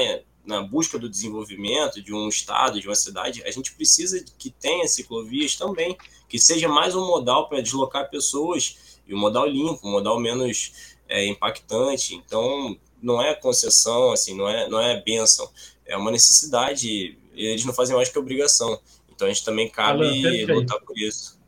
na 0.45 0.61
busca 0.61 0.97
do 0.97 1.09
desenvolvimento, 1.09 2.01
de 2.01 2.13
um 2.13 2.27
estado, 2.27 2.79
de 2.79 2.87
uma 2.87 2.95
cidade, 2.95 3.43
a 3.43 3.51
gente 3.51 3.73
precisa 3.73 4.23
que 4.37 4.49
tenha 4.49 4.87
ciclovias 4.87 5.55
também, 5.55 5.97
que 6.27 6.39
seja 6.39 6.67
mais 6.67 6.95
um 6.95 7.05
modal 7.05 7.47
para 7.47 7.61
deslocar 7.61 8.09
pessoas, 8.09 8.99
e 9.07 9.13
um 9.13 9.17
modal 9.17 9.45
limpo, 9.45 9.87
um 9.87 9.91
modal 9.91 10.19
menos 10.19 10.95
é, 11.07 11.25
impactante. 11.25 12.15
Então, 12.15 12.77
não 13.01 13.21
é 13.21 13.33
concessão, 13.33 14.11
assim, 14.11 14.35
não 14.35 14.47
é, 14.47 14.69
não 14.69 14.79
é 14.79 15.01
benção, 15.01 15.49
é 15.85 15.97
uma 15.97 16.11
necessidade 16.11 17.17
eles 17.47 17.65
não 17.65 17.73
fazem 17.73 17.95
mais 17.95 18.09
que 18.09 18.19
obrigação. 18.19 18.79
Então 19.09 19.27
a 19.27 19.31
gente 19.31 19.43
também 19.43 19.69
cabe 19.69 20.03
Alan, 20.03 20.53
lutar 20.55 20.79
por 20.81 20.97
isso. 20.97 21.39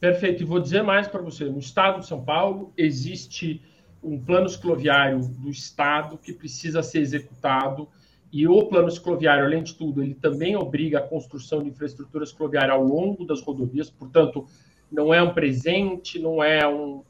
Perfeito. 0.00 0.42
E 0.42 0.46
vou 0.46 0.60
dizer 0.60 0.82
mais 0.82 1.08
para 1.08 1.22
você: 1.22 1.44
no 1.44 1.58
estado 1.58 2.00
de 2.00 2.06
São 2.06 2.22
Paulo 2.22 2.72
existe 2.76 3.62
um 4.02 4.18
plano 4.18 4.48
cicloviário 4.48 5.20
do 5.20 5.48
estado 5.48 6.18
que 6.18 6.32
precisa 6.32 6.82
ser 6.82 7.00
executado. 7.00 7.88
E 8.32 8.48
o 8.48 8.64
plano 8.66 8.90
cicloviário, 8.90 9.44
além 9.44 9.62
de 9.62 9.74
tudo, 9.74 10.02
ele 10.02 10.14
também 10.14 10.56
obriga 10.56 10.98
a 10.98 11.06
construção 11.06 11.62
de 11.62 11.68
infraestrutura 11.68 12.24
cicloviária 12.24 12.72
ao 12.72 12.82
longo 12.82 13.26
das 13.26 13.42
rodovias. 13.42 13.90
Portanto, 13.90 14.46
não 14.90 15.12
é 15.12 15.22
um 15.22 15.34
presente, 15.34 16.18
não 16.18 16.42
é 16.42 16.66
um. 16.66 17.04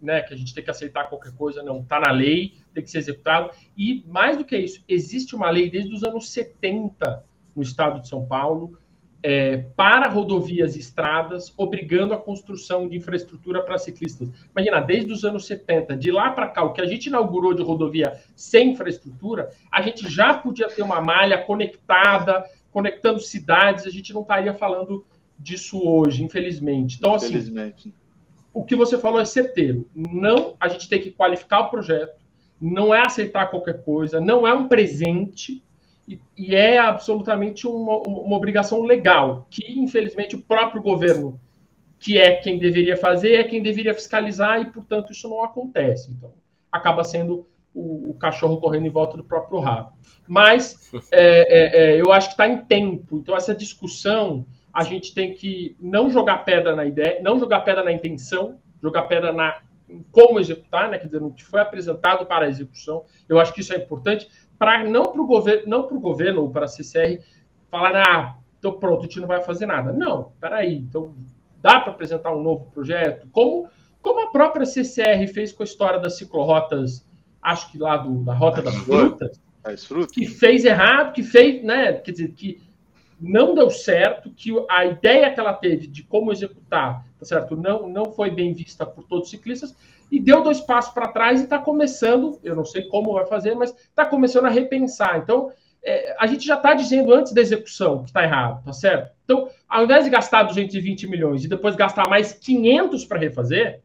Né, 0.00 0.20
que 0.20 0.34
a 0.34 0.36
gente 0.36 0.54
tem 0.54 0.62
que 0.62 0.70
aceitar 0.70 1.08
qualquer 1.08 1.32
coisa, 1.32 1.62
não. 1.62 1.80
Está 1.80 1.98
na 1.98 2.12
lei, 2.12 2.52
tem 2.74 2.84
que 2.84 2.90
ser 2.90 2.98
executado. 2.98 3.50
E, 3.74 4.04
mais 4.06 4.36
do 4.36 4.44
que 4.44 4.56
isso, 4.58 4.84
existe 4.86 5.34
uma 5.34 5.48
lei 5.48 5.70
desde 5.70 5.94
os 5.94 6.04
anos 6.04 6.30
70 6.30 7.24
no 7.56 7.62
estado 7.62 8.02
de 8.02 8.08
São 8.08 8.26
Paulo 8.26 8.78
é, 9.28 9.56
para 9.74 10.08
rodovias 10.08 10.76
e 10.76 10.78
estradas, 10.78 11.52
obrigando 11.56 12.14
a 12.14 12.16
construção 12.16 12.88
de 12.88 12.96
infraestrutura 12.96 13.60
para 13.60 13.76
ciclistas. 13.76 14.28
Imagina, 14.52 14.80
desde 14.80 15.12
os 15.12 15.24
anos 15.24 15.46
70, 15.46 15.96
de 15.96 16.12
lá 16.12 16.30
para 16.30 16.46
cá, 16.46 16.62
o 16.62 16.72
que 16.72 16.80
a 16.80 16.86
gente 16.86 17.06
inaugurou 17.06 17.52
de 17.52 17.60
rodovia 17.60 18.20
sem 18.36 18.70
infraestrutura, 18.70 19.50
a 19.72 19.82
gente 19.82 20.08
já 20.08 20.32
podia 20.32 20.68
ter 20.68 20.82
uma 20.82 21.00
malha 21.00 21.38
conectada, 21.38 22.48
conectando 22.70 23.18
cidades, 23.18 23.84
a 23.84 23.90
gente 23.90 24.14
não 24.14 24.22
estaria 24.22 24.54
falando 24.54 25.04
disso 25.36 25.84
hoje, 25.84 26.22
infelizmente. 26.22 26.96
Então, 26.96 27.16
assim, 27.16 27.30
infelizmente. 27.30 27.92
o 28.54 28.62
que 28.62 28.76
você 28.76 28.96
falou 28.96 29.20
é 29.20 29.24
certeiro. 29.24 29.90
Não, 29.92 30.54
a 30.60 30.68
gente 30.68 30.88
tem 30.88 31.02
que 31.02 31.10
qualificar 31.10 31.62
o 31.62 31.70
projeto, 31.70 32.14
não 32.60 32.94
é 32.94 33.04
aceitar 33.04 33.50
qualquer 33.50 33.82
coisa, 33.82 34.20
não 34.20 34.46
é 34.46 34.54
um 34.54 34.68
presente, 34.68 35.64
e, 36.36 36.54
é 36.54 36.78
absolutamente 36.78 37.66
uma, 37.66 37.98
uma 38.06 38.36
obrigação 38.36 38.82
legal, 38.82 39.46
que 39.50 39.78
infelizmente 39.78 40.36
o 40.36 40.42
próprio 40.42 40.80
governo, 40.80 41.40
que 41.98 42.18
é 42.18 42.36
quem 42.36 42.58
deveria 42.58 42.96
fazer, 42.96 43.34
é 43.34 43.44
quem 43.44 43.62
deveria 43.62 43.94
fiscalizar, 43.94 44.60
e 44.60 44.66
portanto 44.66 45.12
isso 45.12 45.28
não 45.28 45.42
acontece. 45.42 46.12
Então, 46.12 46.32
acaba 46.70 47.02
sendo 47.02 47.48
o, 47.74 48.10
o 48.10 48.14
cachorro 48.14 48.58
correndo 48.58 48.86
em 48.86 48.90
volta 48.90 49.16
do 49.16 49.24
próprio 49.24 49.58
rabo. 49.58 49.92
Mas 50.28 50.92
é, 51.10 51.20
é, 51.20 51.96
é, 51.96 52.00
eu 52.00 52.12
acho 52.12 52.28
que 52.28 52.34
está 52.34 52.48
em 52.48 52.58
tempo. 52.58 53.18
Então, 53.18 53.36
essa 53.36 53.54
discussão 53.54 54.46
a 54.72 54.84
gente 54.84 55.14
tem 55.14 55.32
que 55.32 55.74
não 55.80 56.10
jogar 56.10 56.44
pedra 56.44 56.76
na 56.76 56.84
ideia, 56.84 57.20
não 57.22 57.38
jogar 57.38 57.60
pedra 57.60 57.82
na 57.82 57.92
intenção, 57.92 58.58
jogar 58.82 59.02
pedra 59.02 59.32
na 59.32 59.62
como 60.10 60.40
executar, 60.40 60.90
né? 60.90 60.98
Quer 60.98 61.06
dizer, 61.06 61.20
que 61.32 61.44
foi 61.44 61.60
apresentado 61.60 62.26
para 62.26 62.44
a 62.44 62.48
execução. 62.48 63.04
Eu 63.28 63.38
acho 63.38 63.52
que 63.52 63.60
isso 63.60 63.72
é 63.72 63.76
importante 63.76 64.28
para 64.58 64.84
não 64.84 65.04
para 65.04 65.20
o 65.20 65.26
governo, 65.26 65.62
não 65.66 65.82
para 65.86 65.96
o 65.96 66.00
governo 66.00 66.42
ou 66.42 66.50
para 66.50 66.64
a 66.64 66.68
CCR 66.68 67.22
falar, 67.70 68.02
ah, 68.08 68.36
então 68.58 68.72
pronto, 68.78 69.00
a 69.00 69.02
gente 69.02 69.20
não 69.20 69.28
vai 69.28 69.42
fazer 69.42 69.66
nada. 69.66 69.92
Não, 69.92 70.32
peraí, 70.40 70.76
então 70.76 71.14
dá 71.60 71.80
para 71.80 71.92
apresentar 71.92 72.34
um 72.34 72.42
novo 72.42 72.70
projeto, 72.72 73.28
como, 73.32 73.68
como 74.00 74.20
a 74.20 74.30
própria 74.30 74.66
CCR 74.66 75.26
fez 75.32 75.52
com 75.52 75.62
a 75.62 75.66
história 75.66 75.98
das 75.98 76.16
ciclorotas, 76.16 77.06
acho 77.42 77.70
que 77.70 77.78
lá 77.78 77.96
do, 77.96 78.24
da 78.24 78.34
Rota 78.34 78.62
das 78.62 78.76
Frutas, 78.76 79.40
que 80.12 80.26
fez 80.26 80.64
errado, 80.64 81.12
que 81.12 81.22
fez, 81.22 81.62
né, 81.64 81.94
quer 81.94 82.12
dizer, 82.12 82.32
que 82.32 82.62
não 83.20 83.54
deu 83.54 83.70
certo, 83.70 84.30
que 84.30 84.52
a 84.68 84.84
ideia 84.84 85.32
que 85.32 85.40
ela 85.40 85.54
teve 85.54 85.86
de 85.86 86.02
como 86.02 86.32
executar, 86.32 87.04
tá 87.18 87.24
certo? 87.24 87.56
Não, 87.56 87.88
não 87.88 88.12
foi 88.12 88.30
bem 88.30 88.52
vista 88.52 88.84
por 88.84 89.04
todos 89.04 89.24
os 89.24 89.30
ciclistas 89.30 89.74
e 90.10 90.20
deu 90.20 90.42
dois 90.42 90.60
passos 90.60 90.92
para 90.92 91.08
trás 91.08 91.40
e 91.40 91.44
está 91.44 91.58
começando, 91.58 92.38
eu 92.42 92.54
não 92.54 92.64
sei 92.64 92.82
como 92.88 93.14
vai 93.14 93.26
fazer, 93.26 93.54
mas 93.54 93.74
está 93.74 94.04
começando 94.04 94.46
a 94.46 94.50
repensar. 94.50 95.18
Então, 95.18 95.50
é, 95.82 96.16
a 96.18 96.26
gente 96.26 96.44
já 96.44 96.56
está 96.56 96.74
dizendo 96.74 97.12
antes 97.12 97.32
da 97.32 97.40
execução 97.40 98.02
que 98.02 98.10
está 98.10 98.22
errado, 98.22 98.64
tá 98.64 98.72
certo? 98.72 99.12
Então, 99.24 99.48
ao 99.68 99.84
invés 99.84 100.04
de 100.04 100.10
gastar 100.10 100.44
220 100.44 101.06
milhões 101.06 101.44
e 101.44 101.48
depois 101.48 101.76
gastar 101.76 102.08
mais 102.08 102.32
500 102.32 103.04
para 103.04 103.18
refazer, 103.18 103.80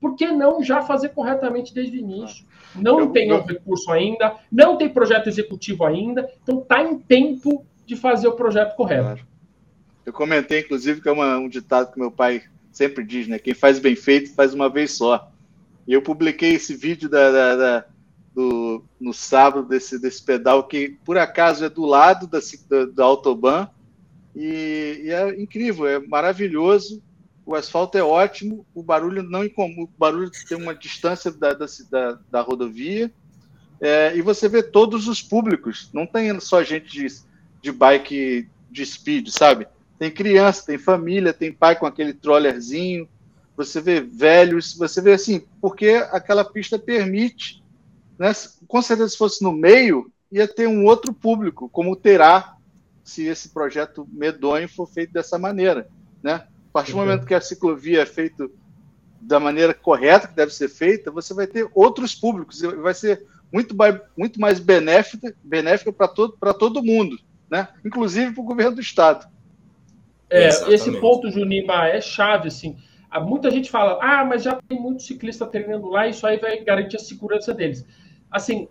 por 0.00 0.16
que 0.16 0.26
não 0.26 0.62
já 0.62 0.82
fazer 0.82 1.10
corretamente 1.10 1.72
desde 1.72 1.96
o 1.96 2.00
início? 2.00 2.44
Não 2.74 3.00
eu, 3.00 3.10
tem 3.10 3.28
eu... 3.28 3.42
recurso 3.42 3.90
ainda, 3.90 4.36
não 4.50 4.76
tem 4.76 4.88
projeto 4.88 5.28
executivo 5.28 5.84
ainda, 5.84 6.28
então 6.42 6.60
está 6.60 6.82
em 6.82 6.98
tempo 6.98 7.64
de 7.86 7.96
fazer 7.96 8.28
o 8.28 8.32
projeto 8.32 8.74
correto. 8.74 9.04
Claro. 9.04 9.26
Eu 10.04 10.12
comentei, 10.12 10.60
inclusive, 10.60 11.00
que 11.00 11.08
é 11.08 11.12
uma, 11.12 11.38
um 11.38 11.48
ditado 11.48 11.92
que 11.92 11.98
meu 11.98 12.10
pai 12.10 12.42
sempre 12.72 13.04
diz, 13.04 13.28
né? 13.28 13.38
Quem 13.38 13.54
faz 13.54 13.78
bem 13.78 13.94
feito 13.94 14.34
faz 14.34 14.52
uma 14.52 14.68
vez 14.68 14.92
só. 14.92 15.31
E 15.86 15.92
eu 15.92 16.02
publiquei 16.02 16.54
esse 16.54 16.74
vídeo 16.74 17.08
da, 17.08 17.30
da, 17.30 17.56
da 17.56 17.84
do, 18.34 18.84
no 18.98 19.12
sábado 19.12 19.68
desse, 19.68 19.98
desse 19.98 20.22
pedal, 20.22 20.66
que 20.66 20.96
por 21.04 21.18
acaso 21.18 21.64
é 21.64 21.68
do 21.68 21.84
lado 21.84 22.26
da, 22.26 22.38
da, 22.68 22.84
da 22.86 23.04
Autobahn, 23.04 23.68
e, 24.34 25.02
e, 25.04 25.10
é 25.10 25.40
incrível, 25.40 25.86
é 25.86 25.98
maravilhoso. 25.98 27.02
O 27.44 27.54
asfalto 27.54 27.98
é 27.98 28.02
ótimo, 28.02 28.64
o 28.72 28.82
barulho 28.82 29.22
não 29.22 29.44
incomum, 29.44 29.82
o 29.82 29.90
barulho 29.98 30.30
tem 30.48 30.56
uma 30.56 30.74
distância 30.74 31.30
da, 31.30 31.52
da, 31.52 31.66
da, 31.90 32.18
da 32.30 32.40
rodovia, 32.40 33.12
é, 33.80 34.16
e 34.16 34.22
você 34.22 34.48
vê 34.48 34.62
todos 34.62 35.08
os 35.08 35.20
públicos, 35.20 35.90
não 35.92 36.06
tem 36.06 36.38
só 36.38 36.62
gente 36.62 36.86
de 36.86 37.08
de 37.62 37.70
bike 37.70 38.48
de 38.70 38.84
speed, 38.84 39.28
sabe? 39.28 39.68
Tem 39.98 40.10
criança, 40.10 40.66
tem 40.66 40.76
família, 40.76 41.32
tem 41.32 41.52
pai 41.52 41.78
com 41.78 41.86
aquele 41.86 42.12
trollerzinho, 42.12 43.08
você 43.56 43.80
vê 43.80 44.00
velhos, 44.00 44.76
você 44.76 45.00
vê 45.00 45.12
assim, 45.12 45.44
porque 45.60 45.90
aquela 46.10 46.44
pista 46.44 46.78
permite, 46.78 47.62
né? 48.18 48.32
Com 48.66 48.80
certeza, 48.80 49.10
se 49.10 49.18
fosse 49.18 49.42
no 49.42 49.52
meio, 49.52 50.10
ia 50.30 50.48
ter 50.48 50.66
um 50.66 50.84
outro 50.84 51.12
público, 51.12 51.68
como 51.68 51.96
terá 51.96 52.56
se 53.04 53.26
esse 53.26 53.50
projeto 53.50 54.08
medonho 54.12 54.68
for 54.68 54.86
feito 54.86 55.12
dessa 55.12 55.38
maneira, 55.38 55.88
né? 56.22 56.46
A 56.70 56.72
partir 56.72 56.92
do 56.92 56.98
uhum. 56.98 57.04
momento 57.04 57.26
que 57.26 57.34
a 57.34 57.40
ciclovia 57.40 58.02
é 58.02 58.06
feita 58.06 58.48
da 59.20 59.38
maneira 59.38 59.74
correta 59.74 60.28
que 60.28 60.34
deve 60.34 60.52
ser 60.52 60.68
feita, 60.68 61.10
você 61.10 61.34
vai 61.34 61.46
ter 61.46 61.68
outros 61.74 62.14
públicos, 62.14 62.60
vai 62.60 62.94
ser 62.94 63.24
muito 63.52 63.76
mais, 63.76 64.00
muito 64.16 64.40
mais 64.40 64.58
benéfica, 64.58 65.34
benéfica 65.44 65.92
para 65.92 66.08
todo, 66.08 66.36
todo 66.58 66.82
mundo 66.82 67.18
né? 67.52 67.68
inclusive 67.84 68.32
para 68.32 68.40
o 68.40 68.46
governo 68.46 68.76
do 68.76 68.80
Estado. 68.80 69.30
É, 70.30 70.48
esse 70.48 70.90
ponto, 70.98 71.30
Junima, 71.30 71.86
é 71.86 72.00
chave. 72.00 72.48
Assim. 72.48 72.78
Ah, 73.12 73.20
muita 73.20 73.50
gente 73.50 73.70
fala, 73.70 73.98
ah, 74.00 74.24
mas 74.24 74.42
já 74.42 74.58
tem 74.66 74.80
muito 74.80 75.02
ciclista 75.02 75.44
treinando 75.44 75.86
lá, 75.86 76.08
isso 76.08 76.26
aí 76.26 76.38
vai 76.38 76.64
garantir 76.64 76.96
a 76.96 76.98
segurança 76.98 77.52
deles. 77.52 77.86
Assim, 78.30 78.66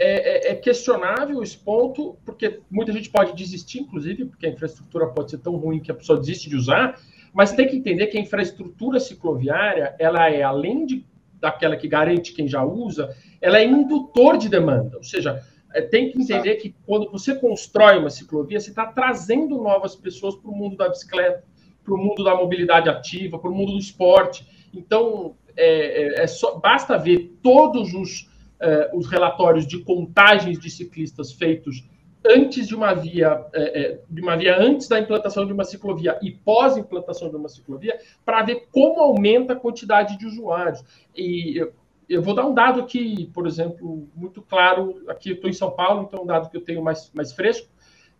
é, 0.00 0.48
é, 0.48 0.52
é, 0.52 0.54
questionável 0.56 1.40
esse 1.44 1.56
ponto, 1.56 2.16
porque 2.24 2.60
muita 2.68 2.92
gente 2.92 3.08
pode 3.08 3.36
desistir, 3.36 3.78
inclusive, 3.78 4.24
porque 4.24 4.46
a 4.46 4.50
infraestrutura 4.50 5.06
pode 5.06 5.30
ser 5.30 5.38
tão 5.38 5.54
ruim 5.54 5.78
que 5.78 5.92
a 5.92 5.94
pessoa 5.94 6.18
desiste 6.18 6.50
de 6.50 6.56
usar, 6.56 7.00
mas 7.32 7.52
tem 7.52 7.68
que 7.68 7.76
entender 7.76 8.08
que 8.08 8.18
a 8.18 8.20
infraestrutura 8.20 8.98
cicloviária, 8.98 9.94
ela 9.96 10.28
é, 10.28 10.42
além 10.42 10.84
de, 10.84 11.06
daquela 11.40 11.76
que 11.76 11.86
garante 11.86 12.32
quem 12.32 12.48
já 12.48 12.64
usa, 12.64 13.14
ela 13.40 13.58
é 13.58 13.64
indutor 13.64 14.38
de 14.38 14.48
demanda, 14.48 14.96
ou 14.96 15.04
seja, 15.04 15.40
é, 15.72 15.82
tem 15.82 16.10
que 16.10 16.20
entender 16.20 16.56
que 16.56 16.74
quando 16.84 17.08
você 17.12 17.36
constrói 17.36 17.98
uma 17.98 18.10
ciclovia, 18.10 18.58
você 18.58 18.70
está 18.70 18.86
trazendo 18.86 19.56
novas 19.62 19.94
pessoas 19.94 20.34
para 20.34 20.50
o 20.50 20.54
mundo 20.54 20.76
da 20.76 20.88
bicicleta, 20.88 21.44
para 21.88 21.94
o 21.94 21.98
mundo 21.98 22.22
da 22.22 22.34
mobilidade 22.34 22.90
ativa, 22.90 23.38
para 23.38 23.50
o 23.50 23.54
mundo 23.54 23.72
do 23.72 23.78
esporte. 23.78 24.46
Então, 24.74 25.34
é, 25.56 26.20
é, 26.20 26.22
é 26.22 26.26
só, 26.26 26.58
basta 26.58 26.98
ver 26.98 27.38
todos 27.42 27.94
os, 27.94 28.30
é, 28.60 28.90
os 28.92 29.06
relatórios 29.06 29.66
de 29.66 29.78
contagens 29.78 30.58
de 30.58 30.68
ciclistas 30.68 31.32
feitos 31.32 31.88
antes 32.26 32.68
de 32.68 32.74
uma 32.74 32.92
via, 32.92 33.42
é, 33.54 33.80
é, 33.80 34.00
de 34.10 34.20
uma 34.20 34.36
via 34.36 34.60
antes 34.60 34.86
da 34.86 35.00
implantação 35.00 35.46
de 35.46 35.52
uma 35.52 35.64
ciclovia 35.64 36.18
e 36.20 36.30
pós 36.30 36.76
implantação 36.76 37.30
de 37.30 37.36
uma 37.36 37.48
ciclovia, 37.48 37.98
para 38.22 38.42
ver 38.42 38.68
como 38.70 39.00
aumenta 39.00 39.54
a 39.54 39.56
quantidade 39.56 40.18
de 40.18 40.26
usuários. 40.26 40.84
E 41.16 41.66
eu 42.06 42.20
vou 42.20 42.34
dar 42.34 42.44
um 42.44 42.52
dado 42.52 42.80
aqui, 42.80 43.30
por 43.32 43.46
exemplo, 43.46 44.06
muito 44.14 44.42
claro. 44.42 45.02
Aqui 45.08 45.30
eu 45.30 45.36
estou 45.36 45.48
em 45.48 45.54
São 45.54 45.70
Paulo, 45.70 46.02
então 46.02 46.20
é 46.20 46.22
um 46.22 46.26
dado 46.26 46.50
que 46.50 46.56
eu 46.56 46.64
tenho 46.64 46.82
mais, 46.82 47.10
mais 47.14 47.32
fresco. 47.32 47.68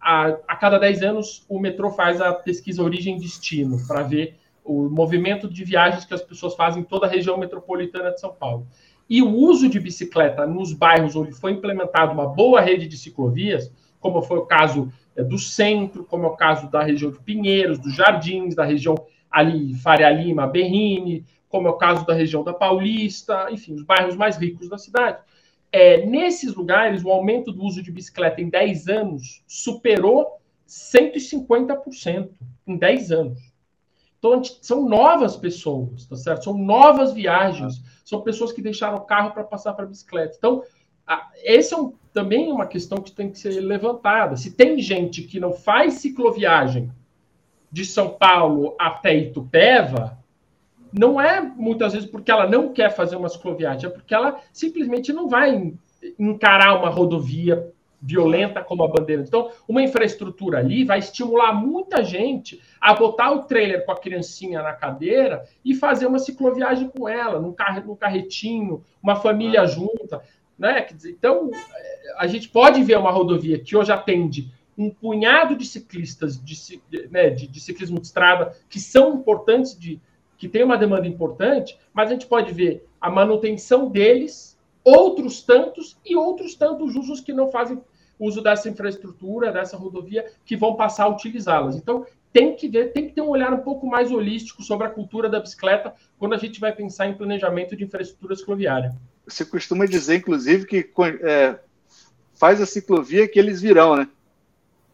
A, 0.01 0.29
a 0.47 0.57
cada 0.57 0.79
10 0.79 1.03
anos, 1.03 1.45
o 1.49 1.59
metrô 1.59 1.91
faz 1.91 2.21
a 2.21 2.33
pesquisa 2.33 2.83
origem-destino 2.83 3.87
para 3.87 4.03
ver 4.03 4.37
o 4.65 4.89
movimento 4.89 5.49
de 5.49 5.65
viagens 5.65 6.05
que 6.05 6.15
as 6.15 6.23
pessoas 6.23 6.55
fazem 6.55 6.83
em 6.83 6.85
toda 6.85 7.07
a 7.07 7.09
região 7.09 7.39
metropolitana 7.39 8.11
de 8.11 8.21
São 8.21 8.33
Paulo. 8.33 8.67
E 9.09 9.23
o 9.23 9.35
uso 9.35 9.69
de 9.69 9.81
bicicleta 9.81 10.47
nos 10.47 10.73
bairros 10.75 11.17
onde 11.17 11.33
foi 11.33 11.53
implementada 11.53 12.13
uma 12.13 12.27
boa 12.27 12.61
rede 12.61 12.87
de 12.87 12.97
ciclovias, 12.97 13.73
como 13.99 14.21
foi 14.21 14.39
o 14.39 14.47
caso 14.47 14.93
é, 15.17 15.25
do 15.25 15.39
centro, 15.39 16.05
como 16.05 16.27
é 16.27 16.29
o 16.29 16.37
caso 16.37 16.71
da 16.71 16.83
região 16.83 17.11
de 17.11 17.19
Pinheiros, 17.19 17.79
dos 17.79 17.95
Jardins, 17.95 18.55
da 18.55 18.65
região 18.65 18.95
ali 19.31 19.75
Faria 19.75 20.11
Lima, 20.11 20.47
Berrine, 20.47 21.25
como 21.49 21.67
é 21.67 21.71
o 21.71 21.79
caso 21.79 22.07
da 22.07 22.13
região 22.13 22.45
da 22.45 22.53
Paulista, 22.53 23.49
enfim, 23.51 23.75
os 23.75 23.83
bairros 23.83 24.15
mais 24.15 24.37
ricos 24.37 24.69
da 24.69 24.77
cidade. 24.77 25.19
É, 25.71 26.07
nesses 26.07 26.55
lugares, 26.55 27.05
o 27.05 27.11
aumento 27.11 27.53
do 27.53 27.63
uso 27.63 27.83
de 27.83 27.91
bicicleta 27.91 28.41
em 28.41 28.49
10 28.49 28.89
anos 28.89 29.43
superou 29.47 30.41
150% 30.67 32.31
em 32.67 32.77
10 32.77 33.13
anos. 33.13 33.49
Então, 34.19 34.43
são 34.45 34.89
novas 34.89 35.37
pessoas, 35.37 36.07
tá 36.07 36.17
certo? 36.17 36.45
São 36.45 36.59
novas 36.59 37.13
viagens, 37.13 37.83
são 38.05 38.21
pessoas 38.21 38.53
que 38.53 38.61
deixaram 38.61 38.97
o 38.99 39.03
carro 39.03 39.31
para 39.31 39.45
passar 39.45 39.75
para 39.75 39.85
a 39.85 39.89
bicicleta. 39.89 40.35
Então, 40.37 40.63
essa 41.45 41.75
é 41.75 41.79
um, 41.79 41.93
também 42.13 42.51
uma 42.53 42.67
questão 42.67 42.99
que 42.99 43.13
tem 43.13 43.31
que 43.31 43.39
ser 43.39 43.61
levantada. 43.61 44.37
Se 44.37 44.51
tem 44.51 44.79
gente 44.81 45.23
que 45.23 45.39
não 45.39 45.53
faz 45.53 45.95
cicloviagem 45.95 46.91
de 47.71 47.85
São 47.85 48.11
Paulo 48.11 48.75
até 48.79 49.17
Itupeva, 49.17 50.18
não 50.93 51.21
é 51.21 51.41
muitas 51.41 51.93
vezes 51.93 52.09
porque 52.09 52.31
ela 52.31 52.47
não 52.47 52.73
quer 52.73 52.91
fazer 52.91 53.17
uma 53.17 53.29
cicloviagem, 53.29 53.89
é 53.89 53.93
porque 53.93 54.15
ela 54.15 54.41
simplesmente 54.53 55.13
não 55.13 55.29
vai 55.29 55.73
encarar 56.19 56.79
uma 56.79 56.89
rodovia 56.89 57.73
violenta 58.01 58.63
como 58.63 58.85
a 58.85 58.89
bandeira. 58.89 59.23
Então, 59.23 59.51
uma 59.67 59.83
infraestrutura 59.83 60.59
ali 60.59 60.85
vai 60.85 61.01
estimular 61.01 61.53
muita 61.53 62.05
gente 62.05 62.61
a 62.81 62.95
botar 62.95 63.33
o 63.33 63.43
trailer 63.43 63.85
com 63.85 63.93
a 63.93 63.99
criancinha 63.99 64.63
na 64.63 64.73
cadeira 64.73 65.45
e 65.65 65.75
fazer 65.75 66.07
uma 66.07 66.19
cicloviagem 66.19 66.89
com 66.89 67.09
ela, 67.09 67.41
num, 67.41 67.53
carre, 67.53 67.81
num 67.81 67.97
carretinho, 67.97 68.85
uma 69.03 69.17
família 69.17 69.67
junta. 69.67 70.23
Né? 70.57 70.87
Então, 71.07 71.51
a 72.17 72.27
gente 72.27 72.49
pode 72.49 72.83
ver 72.83 72.99
uma 72.99 73.11
rodovia 73.11 73.59
que 73.59 73.77
hoje 73.77 73.93
atende 73.93 74.53
um 74.77 74.91
punhado 74.91 75.57
de 75.57 75.67
ciclistas 75.67 76.41
de, 76.41 76.81
né, 77.11 77.31
de, 77.31 77.49
de 77.49 77.59
ciclismo 77.59 77.99
de 77.99 78.07
estrada 78.07 78.57
que 78.69 78.79
são 78.79 79.17
importantes, 79.17 79.77
de, 79.77 80.01
que 80.39 80.49
tem 80.49 80.63
uma 80.63 80.79
demanda 80.79 81.07
importante, 81.07 81.77
mas 81.93 82.09
a 82.09 82.13
gente 82.13 82.27
pode 82.27 82.53
ver 82.53 82.87
a 83.01 83.11
manutenção 83.11 83.91
deles 83.91 84.57
outros 84.85 85.43
tantos 85.43 85.99
e 86.07 86.17
outros 86.17 86.55
tantos 86.55 86.95
usos 86.95 87.21
que 87.21 87.33
não 87.33 87.51
fazem 87.51 87.79
uso 88.19 88.41
dessa 88.41 88.69
infraestrutura, 88.69 89.53
dessa 89.53 89.77
rodovia, 89.77 90.25
que 90.45 90.57
vão 90.57 90.75
passar 90.75 91.05
a 91.05 91.09
utilizá-las. 91.09 91.77
Então, 91.77 92.07
tem 92.33 92.55
que 92.55 92.69
ver, 92.69 92.93
tem 92.93 93.07
que 93.07 93.15
ter 93.15 93.21
um 93.21 93.29
olhar 93.29 93.53
um 93.53 93.59
pouco 93.59 93.87
mais 93.87 94.11
holístico 94.11 94.63
sobre 94.63 94.87
a 94.87 94.91
cultura 94.91 95.29
da 95.29 95.41
bicicleta 95.41 95.95
quando 96.19 96.35
a 96.35 96.39
gente 96.39 96.61
vai 96.61 96.73
pensar 96.73 97.07
em 97.07 97.15
planejamento 97.15 97.77
de 97.77 97.85
infraestrutura 97.85 98.35
cicloviária. 98.35 98.95
Você 99.27 99.45
costuma 99.45 99.87
dizer, 99.87 100.17
inclusive, 100.17 100.67
que 100.67 100.91
é, 101.23 101.59
faz 102.35 102.61
a 102.61 102.67
ciclovia 102.67 103.29
que 103.29 103.39
eles 103.39 103.61
virão, 103.61 103.97
né? 103.97 104.09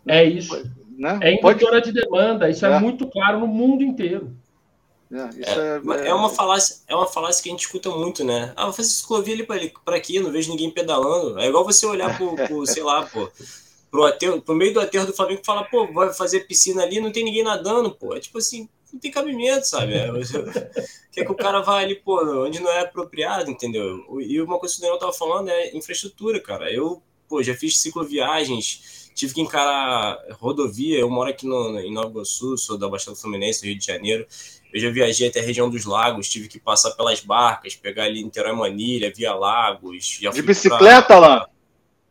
É 0.07 0.25
isso. 0.25 0.71
Né? 0.97 1.19
É 1.23 1.33
indutora 1.33 1.81
Pode... 1.81 1.93
de 1.93 2.01
demanda, 2.01 2.49
isso 2.49 2.65
é. 2.65 2.73
é 2.73 2.79
muito 2.79 3.07
claro 3.09 3.41
no 3.41 3.47
mundo 3.47 3.83
inteiro. 3.83 4.37
É, 5.14 6.05
é, 6.05 6.09
é, 6.09 6.14
uma 6.14 6.29
falácia, 6.29 6.79
é 6.88 6.94
uma 6.94 7.07
falácia 7.07 7.42
que 7.42 7.48
a 7.48 7.53
gente 7.53 7.66
escuta 7.66 7.88
muito, 7.90 8.24
né? 8.24 8.53
Ah, 8.57 8.64
vou 8.64 8.72
fazer 8.72 8.88
ciclovia 8.88 9.35
ali 9.35 9.72
para 9.85 9.96
aqui, 9.96 10.18
não 10.18 10.33
vejo 10.33 10.50
ninguém 10.50 10.70
pedalando. 10.70 11.38
É 11.38 11.46
igual 11.46 11.64
você 11.64 11.87
olhar 11.87 12.16
pro, 12.16 12.35
pro 12.35 12.66
sei 12.66 12.83
lá, 12.83 13.07
pô, 13.07 13.31
pro, 13.90 14.05
aterro, 14.05 14.42
pro 14.42 14.57
meio 14.57 14.74
do 14.74 14.81
aterro 14.81 15.07
do 15.07 15.12
Flamengo 15.12 15.40
e 15.40 15.46
falar, 15.46 15.64
pô, 15.64 15.87
vai 15.92 16.12
fazer 16.12 16.40
piscina 16.40 16.83
ali, 16.83 17.00
não 17.00 17.12
tem 17.12 17.24
ninguém 17.24 17.44
nadando, 17.44 17.92
pô. 17.92 18.14
É 18.14 18.20
tipo 18.20 18.38
assim, 18.38 18.68
não 18.92 18.98
tem 18.98 19.11
cabimento, 19.11 19.68
sabe? 19.68 19.94
É, 19.94 20.09
quer 21.12 21.24
que 21.24 21.33
o 21.33 21.37
cara 21.37 21.61
vá 21.61 21.79
ali, 21.79 21.94
pô, 21.94 22.20
onde 22.44 22.59
não 22.59 22.70
é 22.70 22.81
apropriado, 22.81 23.48
entendeu? 23.48 24.05
E 24.20 24.40
uma 24.40 24.59
coisa 24.59 24.74
que 24.74 24.81
o 24.81 24.83
Daniel 24.83 24.98
tava 24.98 25.12
falando 25.12 25.48
é 25.48 25.77
infraestrutura, 25.77 26.40
cara. 26.40 26.72
Eu, 26.72 27.00
pô, 27.29 27.40
já 27.40 27.55
fiz 27.55 27.81
cicloviagens, 27.81 29.04
tive 29.14 29.35
que 29.35 29.40
encarar 29.40 30.18
rodovia. 30.33 30.98
Eu 30.98 31.09
moro 31.09 31.31
aqui 31.31 31.46
no, 31.46 31.79
em 31.79 31.92
Nova 31.92 32.11
Iguaçu, 32.11 32.59
sou 32.59 32.77
da 32.77 32.88
Baixada 32.88 33.16
Fluminense, 33.16 33.64
Rio 33.64 33.79
de 33.79 33.87
Janeiro. 33.87 34.27
Eu 34.72 34.81
já 34.81 34.90
viajei 34.90 35.29
até 35.29 35.40
a 35.40 35.42
região 35.42 35.70
dos 35.70 35.85
lagos, 35.85 36.29
tive 36.29 36.48
que 36.48 36.59
passar 36.59 36.90
pelas 36.92 37.20
barcas, 37.20 37.77
pegar 37.77 38.05
ali 38.05 38.24
Niterói 38.24 38.53
Manilha, 38.53 39.12
via 39.14 39.33
Lagos. 39.33 40.18
de 40.20 40.42
bicicleta 40.42 41.07
pra... 41.07 41.18
lá? 41.18 41.48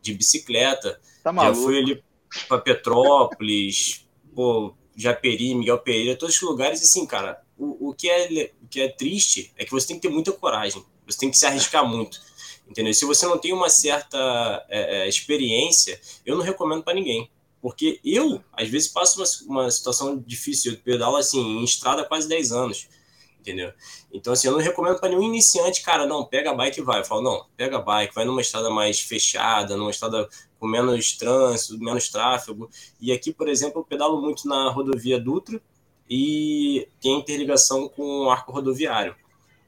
De 0.00 0.14
bicicleta. 0.14 0.98
Tá 1.22 1.32
já 1.32 1.54
fui 1.54 1.78
ali 1.78 2.02
para 2.48 2.58
Petrópolis, 2.58 4.06
pô, 4.34 4.74
Japeri, 4.96 5.54
Miguel 5.54 5.78
Pereira, 5.78 6.16
todos 6.16 6.34
esses 6.34 6.46
lugares. 6.46 6.80
assim, 6.80 7.06
cara, 7.06 7.42
o, 7.58 7.90
o, 7.90 7.94
que 7.94 8.08
é, 8.08 8.50
o 8.62 8.66
que 8.66 8.80
é 8.80 8.88
triste 8.88 9.52
é 9.56 9.64
que 9.64 9.70
você 9.70 9.88
tem 9.88 9.96
que 9.96 10.08
ter 10.08 10.12
muita 10.12 10.32
coragem. 10.32 10.82
Você 11.06 11.18
tem 11.18 11.30
que 11.30 11.36
se 11.36 11.44
arriscar 11.44 11.86
muito. 11.86 12.18
Entendeu? 12.68 12.94
Se 12.94 13.04
você 13.04 13.26
não 13.26 13.38
tem 13.38 13.52
uma 13.52 13.68
certa 13.68 14.64
é, 14.68 15.02
é 15.02 15.08
experiência, 15.08 16.00
eu 16.24 16.36
não 16.36 16.42
recomendo 16.42 16.82
para 16.82 16.94
ninguém. 16.94 17.30
Porque 17.60 17.98
eu, 18.04 18.42
às 18.52 18.68
vezes, 18.68 18.88
passo 18.88 19.18
uma, 19.18 19.62
uma 19.62 19.70
situação 19.70 20.18
difícil. 20.18 20.72
Eu 20.72 20.78
pedalo, 20.78 21.16
assim, 21.16 21.40
em 21.40 21.64
estrada 21.64 22.02
há 22.02 22.04
quase 22.04 22.28
10 22.28 22.52
anos. 22.52 22.88
Entendeu? 23.40 23.72
Então, 24.12 24.32
assim, 24.32 24.48
eu 24.48 24.52
não 24.52 24.60
recomendo 24.60 24.98
para 24.98 25.10
nenhum 25.10 25.22
iniciante, 25.22 25.82
cara, 25.82 26.06
não, 26.06 26.24
pega 26.24 26.50
a 26.50 26.54
bike 26.54 26.80
e 26.80 26.82
vai. 26.82 27.00
Eu 27.00 27.04
falo, 27.04 27.20
não, 27.20 27.46
pega 27.56 27.76
a 27.76 27.80
bike, 27.80 28.14
vai 28.14 28.24
numa 28.24 28.40
estrada 28.40 28.70
mais 28.70 29.00
fechada, 29.00 29.76
numa 29.76 29.90
estrada 29.90 30.28
com 30.58 30.66
menos 30.66 31.12
trânsito, 31.12 31.78
menos 31.78 32.08
tráfego. 32.08 32.70
E 33.00 33.12
aqui, 33.12 33.32
por 33.32 33.48
exemplo, 33.48 33.80
eu 33.80 33.84
pedalo 33.84 34.20
muito 34.20 34.48
na 34.48 34.70
rodovia 34.70 35.20
Dutra 35.20 35.60
e 36.08 36.88
tem 37.00 37.18
interligação 37.18 37.88
com 37.88 38.26
o 38.26 38.30
arco 38.30 38.52
rodoviário. 38.52 39.14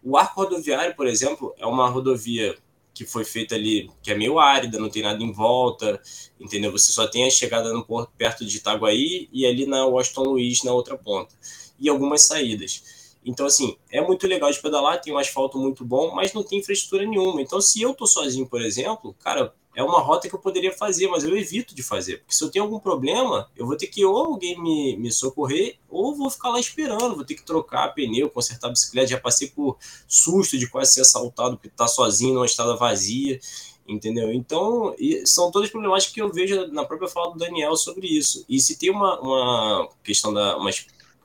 O 0.02 0.16
arco 0.16 0.40
rodoviário, 0.40 0.94
por 0.96 1.06
exemplo, 1.06 1.54
é 1.58 1.66
uma 1.66 1.88
rodovia 1.88 2.56
que 2.96 3.04
foi 3.04 3.26
feita 3.26 3.54
ali, 3.54 3.90
que 4.02 4.10
é 4.10 4.14
meio 4.14 4.38
árida, 4.38 4.78
não 4.78 4.88
tem 4.88 5.02
nada 5.02 5.22
em 5.22 5.30
volta, 5.30 6.00
entendeu? 6.40 6.72
Você 6.72 6.90
só 6.90 7.06
tem 7.06 7.26
a 7.26 7.30
chegada 7.30 7.70
no 7.70 7.84
porto 7.84 8.10
perto 8.16 8.42
de 8.42 8.56
Itaguaí 8.56 9.28
e 9.30 9.44
ali 9.44 9.66
na 9.66 9.84
Washington 9.84 10.22
Luiz, 10.22 10.62
na 10.62 10.72
outra 10.72 10.96
ponta. 10.96 11.34
E 11.78 11.90
algumas 11.90 12.22
saídas. 12.22 12.82
Então, 13.22 13.44
assim, 13.44 13.76
é 13.90 14.00
muito 14.00 14.26
legal 14.26 14.50
de 14.50 14.62
pedalar, 14.62 14.98
tem 14.98 15.12
um 15.12 15.18
asfalto 15.18 15.58
muito 15.58 15.84
bom, 15.84 16.14
mas 16.14 16.32
não 16.32 16.42
tem 16.42 16.60
infraestrutura 16.60 17.04
nenhuma. 17.04 17.42
Então, 17.42 17.60
se 17.60 17.82
eu 17.82 17.92
tô 17.92 18.06
sozinho, 18.06 18.48
por 18.48 18.62
exemplo, 18.62 19.14
cara, 19.22 19.54
é 19.76 19.82
uma 19.82 20.00
rota 20.00 20.26
que 20.26 20.34
eu 20.34 20.38
poderia 20.38 20.72
fazer, 20.72 21.06
mas 21.06 21.22
eu 21.22 21.36
evito 21.36 21.74
de 21.74 21.82
fazer. 21.82 22.20
Porque 22.20 22.34
se 22.34 22.42
eu 22.42 22.50
tenho 22.50 22.64
algum 22.64 22.80
problema, 22.80 23.46
eu 23.54 23.66
vou 23.66 23.76
ter 23.76 23.88
que 23.88 24.02
ou 24.06 24.16
alguém 24.16 24.58
me, 24.58 24.96
me 24.96 25.12
socorrer, 25.12 25.76
ou 25.86 26.16
vou 26.16 26.30
ficar 26.30 26.48
lá 26.48 26.58
esperando, 26.58 27.14
vou 27.14 27.26
ter 27.26 27.34
que 27.34 27.44
trocar 27.44 27.92
pneu, 27.92 28.30
consertar 28.30 28.68
a 28.68 28.70
bicicleta. 28.70 29.08
Já 29.08 29.20
passei 29.20 29.48
por 29.48 29.76
susto 30.08 30.56
de 30.56 30.66
quase 30.66 30.94
ser 30.94 31.02
assaltado 31.02 31.58
porque 31.58 31.68
tá 31.68 31.86
sozinho 31.86 32.32
numa 32.32 32.46
estrada 32.46 32.74
vazia, 32.74 33.38
entendeu? 33.86 34.32
Então, 34.32 34.96
são 35.26 35.50
todas 35.50 35.68
problemáticas 35.68 36.14
que 36.14 36.22
eu 36.22 36.32
vejo 36.32 36.68
na 36.68 36.86
própria 36.86 37.06
fala 37.06 37.32
do 37.32 37.38
Daniel 37.38 37.76
sobre 37.76 38.06
isso. 38.06 38.46
E 38.48 38.58
se 38.58 38.78
tem 38.78 38.90
uma, 38.90 39.20
uma 39.20 39.90
questão 40.02 40.32
da. 40.32 40.56
Uma, 40.56 40.70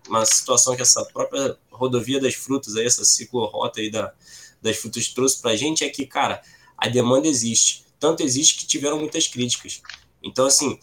uma 0.09 0.25
situação 0.25 0.75
que 0.75 0.81
essa 0.81 1.05
própria 1.05 1.57
rodovia 1.71 2.19
das 2.19 2.35
frutas, 2.35 2.75
aí, 2.75 2.85
essa 2.85 3.05
ciclorrota 3.05 3.79
aí 3.79 3.89
da, 3.89 4.13
das 4.61 4.75
frutas 4.75 5.07
trouxe 5.07 5.41
pra 5.41 5.55
gente, 5.55 5.85
é 5.85 5.89
que, 5.89 6.05
cara, 6.05 6.41
a 6.77 6.89
demanda 6.89 7.29
existe 7.29 7.80
tanto 8.01 8.23
existe 8.23 8.57
que 8.57 8.65
tiveram 8.65 8.97
muitas 8.97 9.27
críticas. 9.27 9.81
Então, 10.23 10.47
assim, 10.47 10.77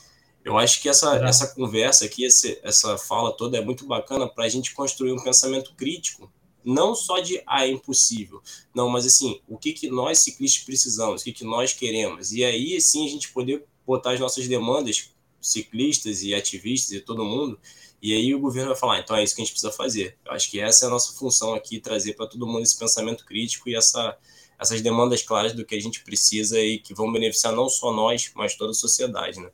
eu 0.44 0.56
acho 0.56 0.80
que 0.80 0.88
essa, 0.88 1.18
é. 1.18 1.28
essa 1.28 1.48
conversa 1.48 2.04
aqui, 2.04 2.24
essa, 2.24 2.56
essa 2.62 2.96
fala 2.96 3.36
toda 3.36 3.58
é 3.58 3.60
muito 3.60 3.84
bacana 3.84 4.28
para 4.28 4.44
a 4.44 4.48
gente 4.48 4.72
construir 4.72 5.12
um 5.12 5.22
pensamento 5.22 5.74
crítico, 5.74 6.32
não 6.64 6.94
só 6.94 7.18
de 7.18 7.42
ah, 7.44 7.66
é 7.66 7.70
impossível, 7.70 8.40
não, 8.72 8.88
mas 8.88 9.04
assim, 9.04 9.40
o 9.48 9.58
que, 9.58 9.72
que 9.72 9.90
nós 9.90 10.20
ciclistas 10.20 10.62
precisamos, 10.62 11.20
o 11.20 11.24
que, 11.24 11.32
que 11.32 11.44
nós 11.44 11.72
queremos, 11.72 12.30
e 12.30 12.44
aí 12.44 12.80
sim 12.80 13.04
a 13.04 13.10
gente 13.10 13.32
poder 13.32 13.64
botar 13.84 14.12
as 14.12 14.20
nossas 14.20 14.46
demandas, 14.46 15.10
ciclistas 15.40 16.22
e 16.22 16.34
ativistas 16.34 16.92
e 16.92 17.00
todo 17.00 17.24
mundo, 17.24 17.58
e 18.00 18.14
aí 18.14 18.32
o 18.32 18.38
governo 18.38 18.70
vai 18.70 18.78
falar, 18.78 18.94
ah, 18.94 19.00
então 19.00 19.16
é 19.16 19.24
isso 19.24 19.34
que 19.34 19.42
a 19.42 19.44
gente 19.44 19.52
precisa 19.52 19.72
fazer. 19.72 20.16
Eu 20.24 20.32
acho 20.32 20.48
que 20.48 20.60
essa 20.60 20.84
é 20.84 20.88
a 20.88 20.90
nossa 20.90 21.12
função 21.14 21.52
aqui, 21.54 21.80
trazer 21.80 22.12
para 22.12 22.28
todo 22.28 22.46
mundo 22.46 22.62
esse 22.62 22.78
pensamento 22.78 23.24
crítico 23.24 23.68
e 23.68 23.74
essa 23.74 24.16
essas 24.58 24.80
demandas 24.82 25.22
claras 25.22 25.52
do 25.52 25.64
que 25.64 25.74
a 25.74 25.80
gente 25.80 26.02
precisa 26.02 26.58
e 26.58 26.78
que 26.78 26.94
vão 26.94 27.12
beneficiar 27.12 27.54
não 27.54 27.68
só 27.68 27.92
nós, 27.92 28.32
mas 28.34 28.56
toda 28.56 28.72
a 28.72 28.74
sociedade, 28.74 29.40
né? 29.40 29.50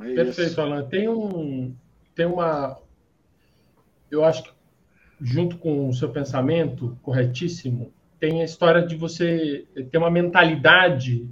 É 0.00 0.14
Perfeito, 0.14 0.60
Alan. 0.60 0.84
Tem 0.84 1.08
um, 1.08 1.74
tem 2.14 2.26
uma, 2.26 2.78
eu 4.10 4.24
acho 4.24 4.42
que 4.42 4.50
junto 5.22 5.56
com 5.56 5.88
o 5.88 5.94
seu 5.94 6.08
pensamento 6.08 6.98
corretíssimo, 7.00 7.92
tem 8.18 8.42
a 8.42 8.44
história 8.44 8.84
de 8.84 8.96
você 8.96 9.64
ter 9.90 9.98
uma 9.98 10.10
mentalidade 10.10 11.28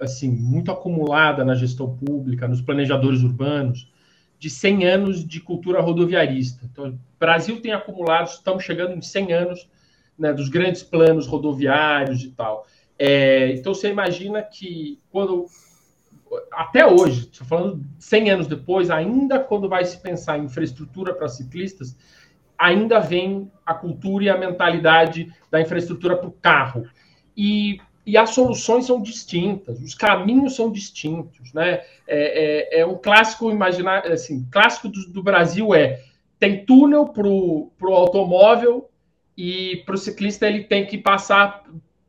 assim 0.00 0.28
muito 0.28 0.70
acumulada 0.70 1.44
na 1.44 1.54
gestão 1.54 1.96
pública, 1.96 2.46
nos 2.46 2.60
planejadores 2.60 3.22
urbanos, 3.22 3.90
de 4.38 4.48
100 4.48 4.86
anos 4.86 5.26
de 5.26 5.40
cultura 5.40 5.80
rodoviarista. 5.80 6.64
Então, 6.64 6.90
o 6.90 6.98
Brasil 7.18 7.60
tem 7.60 7.72
acumulado, 7.72 8.28
estamos 8.28 8.62
chegando 8.62 8.94
em 8.94 9.02
100 9.02 9.32
anos 9.32 9.68
né, 10.18 10.32
dos 10.32 10.48
grandes 10.48 10.82
planos 10.82 11.26
rodoviários 11.26 12.22
e 12.22 12.30
tal. 12.30 12.66
É, 12.98 13.52
então 13.52 13.72
você 13.72 13.88
imagina 13.88 14.42
que 14.42 14.98
quando 15.10 15.46
até 16.52 16.86
hoje, 16.86 17.28
estou 17.30 17.46
falando 17.46 17.82
100 17.98 18.30
anos 18.30 18.46
depois, 18.46 18.90
ainda 18.90 19.38
quando 19.38 19.68
vai 19.68 19.84
se 19.84 19.98
pensar 19.98 20.38
em 20.38 20.44
infraestrutura 20.44 21.14
para 21.14 21.28
ciclistas, 21.28 21.96
ainda 22.58 22.98
vem 22.98 23.50
a 23.64 23.72
cultura 23.72 24.24
e 24.24 24.28
a 24.28 24.36
mentalidade 24.36 25.32
da 25.50 25.60
infraestrutura 25.60 26.16
para 26.16 26.28
o 26.28 26.32
carro. 26.32 26.84
E, 27.36 27.80
e 28.04 28.16
as 28.16 28.30
soluções 28.30 28.84
são 28.84 29.00
distintas, 29.00 29.80
os 29.80 29.94
caminhos 29.94 30.56
são 30.56 30.70
distintos. 30.70 31.52
Né? 31.54 31.80
É, 32.06 32.76
é, 32.76 32.80
é 32.80 32.86
um 32.86 32.96
clássico 32.96 33.50
imaginar, 33.50 34.06
assim, 34.06 34.46
clássico 34.50 34.88
do, 34.88 35.08
do 35.10 35.22
Brasil 35.22 35.74
é 35.74 36.02
tem 36.38 36.64
túnel 36.64 37.08
para 37.08 37.26
o 37.26 37.94
automóvel 37.94 38.88
e 39.38 39.84
para 39.86 39.94
o 39.94 39.98
ciclista 39.98 40.48
ele 40.48 40.64
tem 40.64 40.84
que 40.84 40.98
passar 40.98 41.62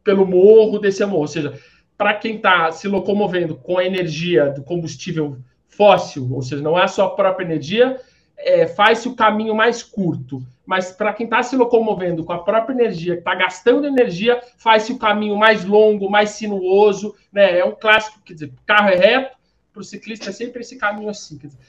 pelo 0.03 0.25
morro, 0.25 0.79
descer 0.79 1.05
morro. 1.05 1.21
Ou 1.21 1.27
seja, 1.27 1.61
para 1.95 2.15
quem 2.15 2.37
está 2.37 2.71
se 2.71 2.87
locomovendo 2.87 3.55
com 3.55 3.77
a 3.77 3.85
energia 3.85 4.49
do 4.49 4.63
combustível 4.63 5.37
fóssil, 5.67 6.27
ou 6.33 6.41
seja, 6.41 6.63
não 6.63 6.77
é 6.77 6.83
a 6.83 6.87
sua 6.87 7.07
própria 7.11 7.45
energia, 7.45 8.01
é, 8.35 8.65
faz-se 8.65 9.07
o 9.07 9.15
caminho 9.15 9.53
mais 9.53 9.83
curto. 9.83 10.41
Mas 10.65 10.91
para 10.91 11.13
quem 11.13 11.25
está 11.25 11.43
se 11.43 11.55
locomovendo 11.55 12.23
com 12.23 12.33
a 12.33 12.39
própria 12.39 12.73
energia, 12.73 13.13
está 13.13 13.35
gastando 13.35 13.85
energia, 13.85 14.41
faz-se 14.57 14.91
o 14.91 14.97
caminho 14.97 15.37
mais 15.37 15.63
longo, 15.63 16.09
mais 16.09 16.31
sinuoso. 16.31 17.13
Né? 17.31 17.59
É 17.59 17.65
um 17.65 17.75
clássico, 17.75 18.19
quer 18.25 18.33
dizer, 18.33 18.53
carro 18.65 18.89
é 18.89 18.95
reto, 18.95 19.37
para 19.71 19.81
o 19.81 19.83
ciclista 19.83 20.31
é 20.31 20.33
sempre 20.33 20.61
esse 20.61 20.77
caminho 20.77 21.09
assim. 21.09 21.37
Quer 21.37 21.47
dizer, 21.47 21.59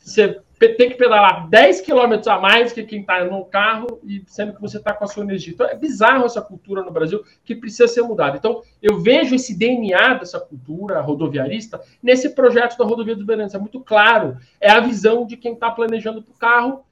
você 0.00 0.40
tem 0.68 0.90
que 0.90 0.96
pedalar 0.96 1.48
10 1.48 1.80
quilômetros 1.80 2.28
a 2.28 2.38
mais 2.38 2.72
que 2.72 2.82
quem 2.82 3.00
está 3.00 3.24
no 3.24 3.44
carro, 3.46 4.00
e 4.04 4.22
sendo 4.26 4.54
que 4.54 4.60
você 4.60 4.76
está 4.76 4.92
com 4.92 5.04
a 5.04 5.06
sua 5.06 5.22
energia. 5.22 5.52
Então 5.52 5.66
é 5.66 5.74
bizarro 5.74 6.26
essa 6.26 6.42
cultura 6.42 6.82
no 6.82 6.90
Brasil 6.90 7.24
que 7.44 7.54
precisa 7.54 7.88
ser 7.88 8.02
mudada. 8.02 8.36
Então 8.36 8.62
eu 8.82 9.00
vejo 9.00 9.34
esse 9.34 9.56
DNA 9.56 10.14
dessa 10.14 10.38
cultura 10.38 11.00
rodoviarista 11.00 11.80
nesse 12.02 12.30
projeto 12.30 12.76
da 12.76 12.84
Rodovia 12.84 13.14
dos 13.16 13.24
Bandeirantes. 13.24 13.54
É 13.54 13.58
muito 13.58 13.80
claro. 13.80 14.36
É 14.60 14.70
a 14.70 14.80
visão 14.80 15.26
de 15.26 15.36
quem 15.36 15.54
está 15.54 15.70
planejando 15.70 16.22
para 16.22 16.32
o 16.32 16.38
carro 16.38 16.84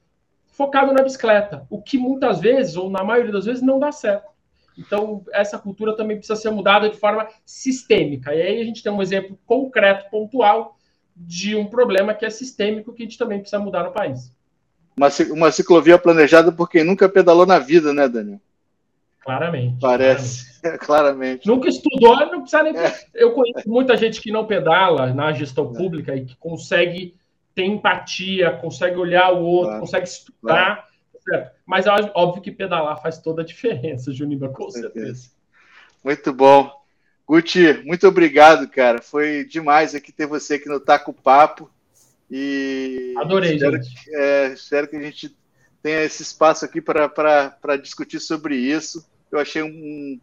focado 0.47 0.91
na 0.91 1.03
bicicleta. 1.03 1.65
O 1.69 1.81
que 1.81 1.97
muitas 1.97 2.39
vezes, 2.39 2.75
ou 2.75 2.89
na 2.89 3.03
maioria 3.03 3.31
das 3.31 3.45
vezes, 3.45 3.61
não 3.61 3.79
dá 3.79 3.91
certo. 3.91 4.29
Então, 4.77 5.23
essa 5.33 5.59
cultura 5.59 5.95
também 5.95 6.17
precisa 6.17 6.39
ser 6.39 6.49
mudada 6.49 6.89
de 6.89 6.97
forma 6.97 7.27
sistêmica. 7.45 8.33
E 8.33 8.41
aí 8.41 8.61
a 8.61 8.63
gente 8.63 8.81
tem 8.81 8.91
um 8.91 9.01
exemplo 9.01 9.37
concreto, 9.45 10.09
pontual, 10.09 10.78
de 11.19 11.55
um 11.55 11.65
problema 11.65 12.13
que 12.13 12.25
é 12.25 12.29
sistêmico 12.29 12.93
que 12.93 13.03
a 13.03 13.05
gente 13.05 13.17
também 13.17 13.39
precisa 13.39 13.61
mudar 13.61 13.83
no 13.83 13.91
país. 13.91 14.33
Uma, 14.95 15.09
uma 15.31 15.51
ciclovia 15.51 15.97
planejada 15.97 16.51
por 16.51 16.69
quem 16.69 16.83
nunca 16.83 17.09
pedalou 17.09 17.45
na 17.45 17.59
vida, 17.59 17.93
né, 17.93 18.07
Daniel? 18.07 18.39
Claramente. 19.19 19.77
Parece, 19.79 20.61
claramente. 20.61 20.79
claramente. 20.85 21.47
Nunca 21.47 21.67
estudou, 21.67 22.15
não 22.15 22.41
precisa 22.41 22.63
nem. 22.63 22.75
É. 22.77 22.99
Eu 23.13 23.33
conheço 23.33 23.69
muita 23.69 23.97
gente 23.97 24.21
que 24.21 24.31
não 24.31 24.47
pedala 24.47 25.13
na 25.13 25.31
gestão 25.33 25.73
pública 25.73 26.15
e 26.15 26.25
que 26.25 26.35
consegue 26.37 27.15
ter 27.53 27.65
empatia, 27.65 28.51
consegue 28.51 28.97
olhar 28.97 29.31
o 29.33 29.43
outro, 29.43 29.67
claro. 29.67 29.81
consegue 29.81 30.07
estudar. 30.07 30.87
Claro. 31.25 31.49
Mas 31.65 31.85
é 31.85 31.91
óbvio 32.15 32.41
que 32.41 32.51
pedalar 32.51 33.01
faz 33.01 33.19
toda 33.19 33.41
a 33.41 33.45
diferença, 33.45 34.11
Junimba, 34.11 34.49
com, 34.49 34.69
certeza. 34.71 35.29
Muito 36.03 36.33
bom. 36.33 36.78
Guti, 37.29 37.83
muito 37.85 38.07
obrigado, 38.07 38.67
cara. 38.67 39.03
Foi 39.03 39.45
demais 39.45 39.93
aqui 39.93 40.11
ter 40.11 40.25
você 40.25 40.55
aqui 40.55 40.67
no 40.67 40.79
Taco 40.79 41.13
Papo. 41.13 41.69
E 42.27 43.13
Adorei, 43.17 43.53
espero, 43.53 43.77
gente. 43.77 44.03
Que, 44.03 44.15
é, 44.15 44.53
espero 44.53 44.87
que 44.87 44.95
a 44.95 45.01
gente 45.03 45.37
tenha 45.79 46.01
esse 46.01 46.23
espaço 46.23 46.65
aqui 46.65 46.81
para 46.81 47.77
discutir 47.79 48.19
sobre 48.19 48.55
isso. 48.55 49.07
Eu 49.31 49.37
achei 49.37 49.61
um, 49.61 50.19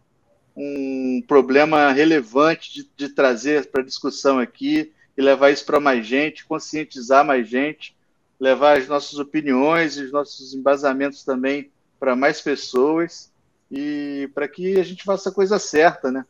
um 0.53 1.23
problema 1.25 1.93
relevante 1.93 2.73
de, 2.73 2.89
de 2.97 3.07
trazer 3.07 3.67
para 3.67 3.85
discussão 3.85 4.37
aqui 4.37 4.91
e 5.17 5.21
levar 5.21 5.51
isso 5.51 5.65
para 5.65 5.79
mais 5.79 6.05
gente, 6.05 6.45
conscientizar 6.45 7.23
mais 7.23 7.47
gente, 7.47 7.95
levar 8.37 8.77
as 8.77 8.85
nossas 8.89 9.17
opiniões 9.17 9.95
e 9.95 10.03
os 10.03 10.11
nossos 10.11 10.53
embasamentos 10.53 11.23
também 11.23 11.71
para 11.97 12.17
mais 12.17 12.41
pessoas 12.41 13.31
e 13.71 14.29
para 14.35 14.45
que 14.45 14.77
a 14.77 14.83
gente 14.83 15.05
faça 15.05 15.29
a 15.29 15.33
coisa 15.33 15.57
certa, 15.57 16.11
né? 16.11 16.25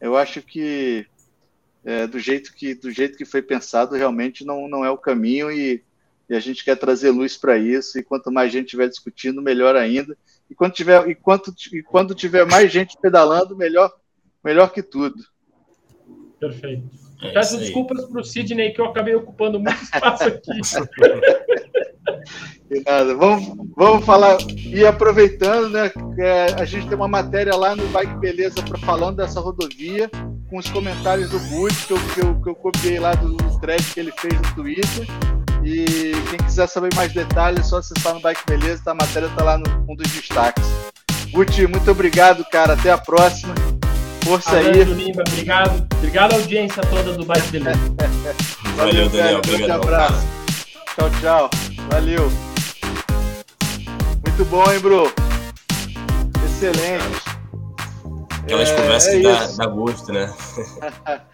Eu 0.00 0.16
acho 0.16 0.42
que 0.42 1.06
é, 1.84 2.06
do 2.06 2.18
jeito 2.18 2.54
que 2.54 2.74
do 2.74 2.90
jeito 2.90 3.16
que 3.16 3.24
foi 3.24 3.42
pensado 3.42 3.94
realmente 3.94 4.44
não, 4.44 4.68
não 4.68 4.84
é 4.84 4.90
o 4.90 4.98
caminho 4.98 5.50
e, 5.50 5.82
e 6.28 6.34
a 6.34 6.40
gente 6.40 6.64
quer 6.64 6.76
trazer 6.76 7.10
luz 7.10 7.36
para 7.36 7.58
isso. 7.58 7.98
E 7.98 8.02
quanto 8.02 8.30
mais 8.30 8.52
gente 8.52 8.66
estiver 8.66 8.88
discutindo 8.88 9.42
melhor 9.42 9.76
ainda. 9.76 10.16
E 10.48 10.54
quando 10.54 10.72
tiver 10.72 11.08
e, 11.08 11.14
quanto, 11.14 11.54
e 11.72 11.82
quando 11.82 12.14
tiver 12.14 12.46
mais 12.46 12.72
gente 12.72 12.96
pedalando 13.00 13.56
melhor 13.56 13.92
melhor 14.42 14.72
que 14.72 14.82
tudo. 14.82 15.22
Perfeito. 16.38 16.88
É 17.22 17.32
peço 17.32 17.58
desculpas 17.58 18.04
para 18.06 18.20
o 18.20 18.24
Sidney 18.24 18.72
que 18.72 18.80
eu 18.80 18.86
acabei 18.86 19.14
ocupando 19.14 19.60
muito 19.60 19.76
espaço 19.84 20.24
aqui 20.24 20.50
E 22.70 22.82
nada. 22.86 23.14
Vamos, 23.16 23.52
vamos 23.76 24.04
falar. 24.04 24.38
E 24.56 24.86
aproveitando, 24.86 25.70
né? 25.70 25.90
É, 26.18 26.54
a 26.58 26.64
gente 26.64 26.86
tem 26.86 26.96
uma 26.96 27.08
matéria 27.08 27.54
lá 27.56 27.74
no 27.74 27.86
Bike 27.88 28.16
Beleza 28.18 28.62
para 28.62 28.78
falando 28.78 29.16
dessa 29.16 29.40
rodovia, 29.40 30.08
com 30.48 30.58
os 30.58 30.68
comentários 30.70 31.30
do 31.30 31.38
Bud, 31.40 31.74
que 31.86 31.92
eu, 31.92 31.98
que, 32.14 32.20
eu, 32.20 32.40
que 32.40 32.48
eu 32.50 32.54
copiei 32.54 33.00
lá 33.00 33.12
do, 33.14 33.34
do 33.34 33.60
thread 33.60 33.82
que 33.82 34.00
ele 34.00 34.12
fez 34.12 34.34
no 34.34 34.54
Twitter. 34.54 35.06
E 35.64 36.12
quem 36.30 36.38
quiser 36.38 36.68
saber 36.68 36.94
mais 36.94 37.12
detalhes, 37.12 37.60
é 37.60 37.62
só 37.64 37.78
acessar 37.78 38.14
no 38.14 38.20
Bike 38.20 38.46
Beleza, 38.46 38.82
tá? 38.84 38.92
a 38.92 38.94
matéria 38.94 39.26
está 39.26 39.44
lá 39.44 39.58
no 39.58 39.64
um 39.88 39.96
dos 39.96 40.10
destaques. 40.10 40.64
Guti, 41.32 41.66
muito 41.66 41.90
obrigado, 41.90 42.44
cara. 42.44 42.74
Até 42.74 42.90
a 42.90 42.98
próxima. 42.98 43.54
Força 44.24 44.56
aí. 44.56 44.82
obrigado. 44.82 45.86
Obrigado 45.96 46.32
à 46.32 46.36
audiência 46.36 46.82
toda 46.82 47.12
do 47.12 47.24
Bike 47.24 47.48
Beleza. 47.48 47.80
Valeu, 48.76 49.08
Daniel. 49.08 49.38
Obrigado. 49.38 49.70
Um 49.70 49.82
abraço. 49.82 50.26
Tchau, 50.96 51.10
tchau. 51.20 51.50
Valeu. 51.90 52.30
Muito 54.24 54.44
bom, 54.48 54.72
hein, 54.72 54.78
Bro? 54.78 55.12
Excelente. 56.44 57.20
Aquelas 58.44 58.68
é, 58.68 58.76
conversas 58.76 59.12
é 59.12 59.16
que 59.16 59.22
dá, 59.24 59.46
dá 59.56 59.66
gosto, 59.66 60.12
né? 60.12 60.32